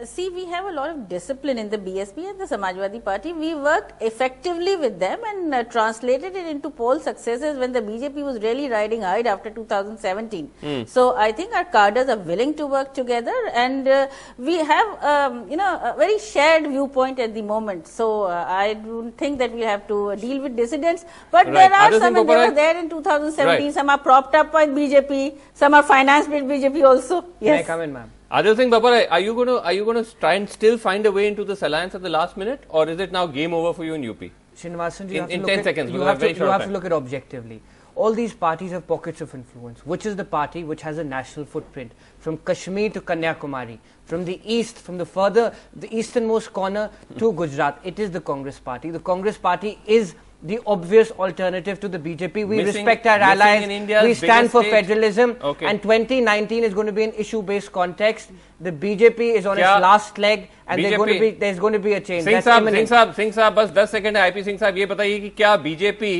See, 0.04 0.28
we 0.28 0.44
have 0.46 0.66
a 0.66 0.72
lot 0.72 0.90
of 0.90 1.08
discipline 1.08 1.58
in 1.58 1.68
the 1.70 1.78
BSP 1.78 2.28
and 2.28 2.40
the 2.40 2.44
Samajwadi 2.44 3.02
Party. 3.04 3.32
We 3.32 3.54
worked 3.54 4.02
effectively 4.02 4.76
with 4.76 4.98
them 4.98 5.20
and 5.26 5.54
uh, 5.54 5.64
translated 5.64 6.36
it 6.36 6.46
into 6.46 6.70
poll 6.70 7.00
successes 7.00 7.58
when 7.58 7.72
the 7.72 7.80
BJP 7.80 8.24
was 8.24 8.40
really 8.42 8.68
riding 8.68 9.02
high 9.02 9.20
after 9.20 9.50
2017. 9.50 10.50
Mm. 10.62 10.88
So 10.88 11.16
I 11.16 11.32
think 11.32 11.54
our 11.54 11.64
cadres 11.64 12.08
are 12.08 12.18
willing 12.18 12.54
to 12.54 12.66
work 12.66 12.94
together 12.94 13.34
and 13.54 13.88
uh, 13.88 14.08
we 14.38 14.56
have, 14.58 15.02
um, 15.02 15.50
you 15.50 15.56
know, 15.56 15.80
a 15.82 15.94
very 15.96 16.18
shared 16.18 16.66
viewpoint 16.66 17.18
at 17.18 17.34
the 17.34 17.42
moment. 17.42 17.86
So 17.86 18.24
uh, 18.24 18.44
I 18.48 18.74
don't 18.74 19.16
think 19.16 19.38
that 19.38 19.52
we 19.52 19.62
have 19.62 19.86
to 19.88 20.16
deal 20.16 20.42
with 20.42 20.56
dissidents. 20.56 21.04
But 21.30 21.46
right. 21.46 21.54
there 21.54 21.72
are 21.72 21.88
Other 21.88 21.98
some, 22.00 22.16
and 22.16 22.28
they 22.28 22.34
were 22.34 22.50
there 22.50 22.76
in 22.78 22.90
2017. 22.90 23.66
Right. 23.66 23.74
Some 23.74 23.90
are 23.90 23.98
propped 23.98 24.34
up 24.34 24.52
by 24.52 24.66
BJP, 24.66 25.38
some 25.54 25.74
are 25.74 25.82
financed 25.82 26.30
by 26.30 26.40
BJP 26.40 26.84
also. 26.84 27.24
Yes. 27.40 27.50
May 27.50 27.60
I 27.60 27.62
come 27.62 27.80
in, 27.80 27.92
ma'am? 27.92 28.10
Other 28.28 28.56
thing, 28.56 28.70
Bappa, 28.70 29.06
are 29.08 29.20
you 29.20 29.34
going 29.34 29.46
to 29.46 29.62
are 29.62 29.72
you 29.72 29.84
going 29.84 30.04
to 30.04 30.16
try 30.16 30.34
and 30.34 30.50
still 30.50 30.76
find 30.76 31.06
a 31.06 31.12
way 31.12 31.28
into 31.28 31.44
this 31.44 31.62
alliance 31.62 31.94
at 31.94 32.02
the 32.02 32.08
last 32.08 32.36
minute, 32.36 32.64
or 32.68 32.88
is 32.88 32.98
it 32.98 33.12
now 33.12 33.26
game 33.28 33.54
over 33.54 33.72
for 33.72 33.84
you 33.84 33.94
in 33.94 34.08
UP? 34.08 34.18
Srinivasan, 34.56 35.10
in, 35.12 35.30
in 35.30 35.44
ten 35.44 35.60
at, 35.60 35.64
seconds, 35.64 35.92
you 35.92 36.00
have, 36.00 36.18
to, 36.18 36.32
you 36.32 36.44
have 36.44 36.64
to 36.64 36.70
look 36.70 36.84
at 36.84 36.92
objectively. 36.92 37.62
All 37.94 38.12
these 38.12 38.34
parties 38.34 38.72
have 38.72 38.86
pockets 38.86 39.20
of 39.20 39.32
influence. 39.32 39.86
Which 39.86 40.06
is 40.06 40.16
the 40.16 40.24
party 40.24 40.64
which 40.64 40.82
has 40.82 40.98
a 40.98 41.04
national 41.04 41.46
footprint 41.46 41.92
from 42.18 42.38
Kashmir 42.38 42.90
to 42.90 43.00
Kanyakumari, 43.00 43.78
from 44.06 44.24
the 44.24 44.40
east, 44.44 44.76
from 44.76 44.98
the 44.98 45.06
further 45.06 45.54
the 45.76 45.96
easternmost 45.96 46.52
corner 46.52 46.90
to 47.18 47.32
Gujarat? 47.32 47.80
It 47.84 48.00
is 48.00 48.10
the 48.10 48.20
Congress 48.20 48.58
party. 48.58 48.90
The 48.90 48.98
Congress 48.98 49.38
party 49.38 49.78
is 49.86 50.16
the 50.42 50.58
obvious 50.66 51.10
alternative 51.12 51.80
to 51.80 51.88
the 51.88 51.98
BJP. 51.98 52.46
We 52.46 52.56
missing, 52.58 52.74
respect 52.74 53.06
our 53.06 53.18
allies. 53.18 53.66
We 54.04 54.14
stand 54.14 54.50
for 54.50 54.62
state. 54.62 54.70
federalism. 54.72 55.36
Okay. 55.42 55.66
And 55.66 55.82
2019 55.82 56.64
is 56.64 56.74
going 56.74 56.86
to 56.86 56.92
be 56.92 57.04
an 57.04 57.12
issue-based 57.12 57.72
context. 57.72 58.30
The 58.60 58.72
BJP 58.72 59.34
is 59.34 59.46
on 59.46 59.56
Kya? 59.56 59.60
its 59.60 59.82
last 59.82 60.18
leg, 60.18 60.48
and 60.66 60.82
going 60.82 61.14
to 61.14 61.20
be, 61.20 61.30
there's 61.30 61.58
going 61.58 61.72
to 61.72 61.78
be 61.78 61.94
a 61.94 62.00
change. 62.00 62.24
Singh 62.24 62.42
साहब, 62.42 62.70
Singh 62.70 62.86
साहब, 62.86 63.14
Singh 63.14 63.32
साहब, 63.32 63.54
बस 63.54 63.72
10 63.74 63.90
second 63.90 64.16
है 64.16 64.22
IP 64.22 64.42
Singh 64.44 64.58
साहब 64.58 64.78
ये 64.78 64.86
बताइए 64.86 65.18
कि 65.20 65.28
क्या 65.36 65.56
बीजेपी 65.56 66.14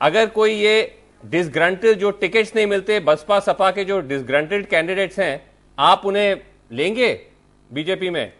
अगर 0.00 0.26
कोई 0.36 0.52
ये 0.52 0.76
डिसग्रंटेड 1.30 1.98
जो 1.98 2.10
टिकट्स 2.10 2.54
नहीं 2.56 2.66
मिलते 2.66 3.00
बसपा 3.00 3.38
सपा 3.40 3.70
के 3.70 3.84
जो 3.84 4.00
डिसग्रंटेड 4.08 4.66
कैंडिडेट्स 4.68 5.18
हैं 5.18 5.34
आप 5.78 6.02
उन्हें 6.06 6.40
लेंगे 6.72 7.12
बीजेपी 7.72 8.10
में 8.10 8.32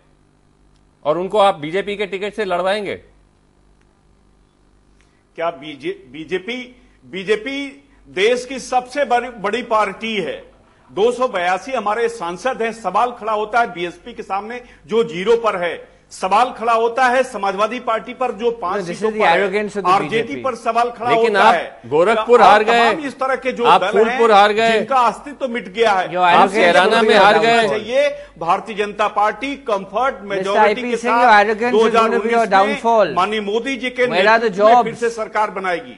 और 1.04 1.18
उनको 1.18 1.38
आप 1.38 1.54
बीजेपी 1.60 1.96
के 1.96 2.06
टिकट 2.06 2.34
से 2.34 2.44
लड़वाएँगे 2.44 3.00
क्या 5.36 5.50
बीजेपी 5.50 6.56
बीजेपी 7.04 7.66
देश 8.08 8.44
की 8.46 8.58
सबसे 8.58 9.04
बड़ी, 9.04 9.28
बड़ी 9.28 9.62
पार्टी 9.62 10.14
है। 10.16 10.36
दो 10.90 11.10
सौ 11.12 11.28
बयासी 11.28 11.72
हमारे 11.72 12.08
सांसद 12.08 12.62
हैं 12.62 12.72
सवाल 12.72 13.12
खड़ा 13.12 13.32
होता 13.32 13.60
है 13.60 13.72
बीएसपी 13.74 14.12
के 14.14 14.22
सामने 14.22 14.60
जो 14.86 15.02
ज़ीरो 15.04 15.36
पर 15.36 15.56
है। 15.56 15.76
सवाल 16.14 16.50
खड़ा 16.58 16.72
होता 16.74 17.04
है 17.06 17.22
समाजवादी 17.24 17.78
पार्टी 17.82 18.12
पर 18.14 18.32
जो 18.34 18.50
पाँच 18.58 18.84
सीटों 18.86 19.10
पर 19.10 19.86
आरजेडी 19.86 20.34
पर 20.42 20.54
सवाल 20.56 20.90
खड़ा 20.90 21.10
लेकिन 21.10 21.36
होता 21.36 21.50
है। 21.50 21.64
गोरखपुर 21.86 22.42
हार 22.42 22.62
गए। 22.64 22.90
इस 23.06 23.18
तरह 23.20 23.36
के 23.36 23.52
जो 23.52 23.64
आप 23.66 23.84
फूलपुर 23.86 24.32
हार 24.32 24.52
गए। 24.52 24.72
जिनका 24.72 24.96
अस्तित्व 24.98 25.36
तो 25.36 25.48
मिट 25.48 25.68
गया 25.70 25.92
है। 25.92 26.16
आप 26.16 26.50
कैराना 26.50 27.02
में 27.02 27.14
हार 27.16 27.38
गए। 27.38 27.68
चाहिए 27.68 28.08
Bharatiya 28.38 28.76
Janata 28.76 29.08
party 29.10 29.54
comfort 29.66 30.22
majority 30.24 30.82
के 30.82 30.96
साथ 30.98 31.54
दो 31.54 31.84
हज़ार 31.84 32.08
उन्नीस 32.10 32.84
माननीय 33.16 33.40
मोदी 33.42 33.76
जी 33.76 33.90
के 33.90 34.06
फिर 34.82 34.94
से 34.96 35.10
सरकार 35.12 35.50
बनाएगी। 35.52 35.94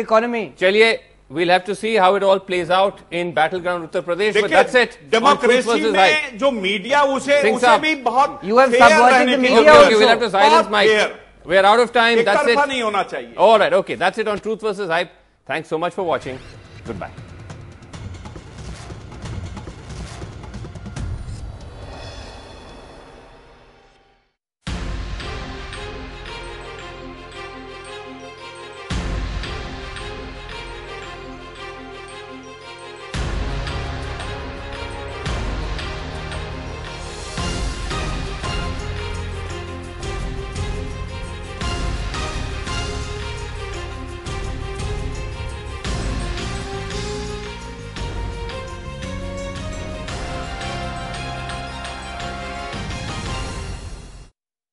इकोनॉमी 0.00 0.50
चलिए 0.60 0.92
We'll 1.29 1.49
have 1.49 1.65
to 1.65 1.75
see 1.75 1.95
how 1.95 2.15
it 2.15 2.23
all 2.23 2.39
plays 2.39 2.69
out 2.69 2.99
in 3.11 3.33
battleground 3.33 3.89
Uttar 3.89 4.01
Pradesh. 4.01 4.39
But 4.39 4.49
that's 4.49 4.75
it. 4.75 4.97
Democracy 5.11 5.91
में 5.91 6.37
जो 6.37 6.51
मीडिया 6.51 7.01
उसे 7.15 7.41
उसे 7.51 7.77
भी 7.81 7.95
बहुत 8.03 8.43
you 8.43 8.57
have 8.57 8.73
subverted 8.73 9.33
the 9.33 9.37
media 9.37 9.59
okay, 9.59 9.85
okay, 9.85 9.95
we'll 9.95 10.07
have 10.07 10.19
to 10.19 10.29
silence 10.29 10.69
Mike. 10.69 10.89
We're 11.45 11.63
out 11.63 11.79
of 11.79 11.93
time. 11.93 12.23
That's 12.25 12.47
it. 12.47 12.57
नहीं 12.57 12.81
होना 12.81 13.03
चाहिए. 13.03 13.35
All 13.37 13.57
right. 13.57 13.73
Okay. 13.73 13.95
That's 13.95 14.17
it 14.17 14.27
on 14.27 14.39
Truth 14.39 14.61
versus 14.61 14.89
Hype. 14.89 15.11
Thanks 15.45 15.69
so 15.69 15.77
much 15.77 15.93
for 15.93 16.03
watching. 16.03 16.39
Goodbye. 16.85 17.30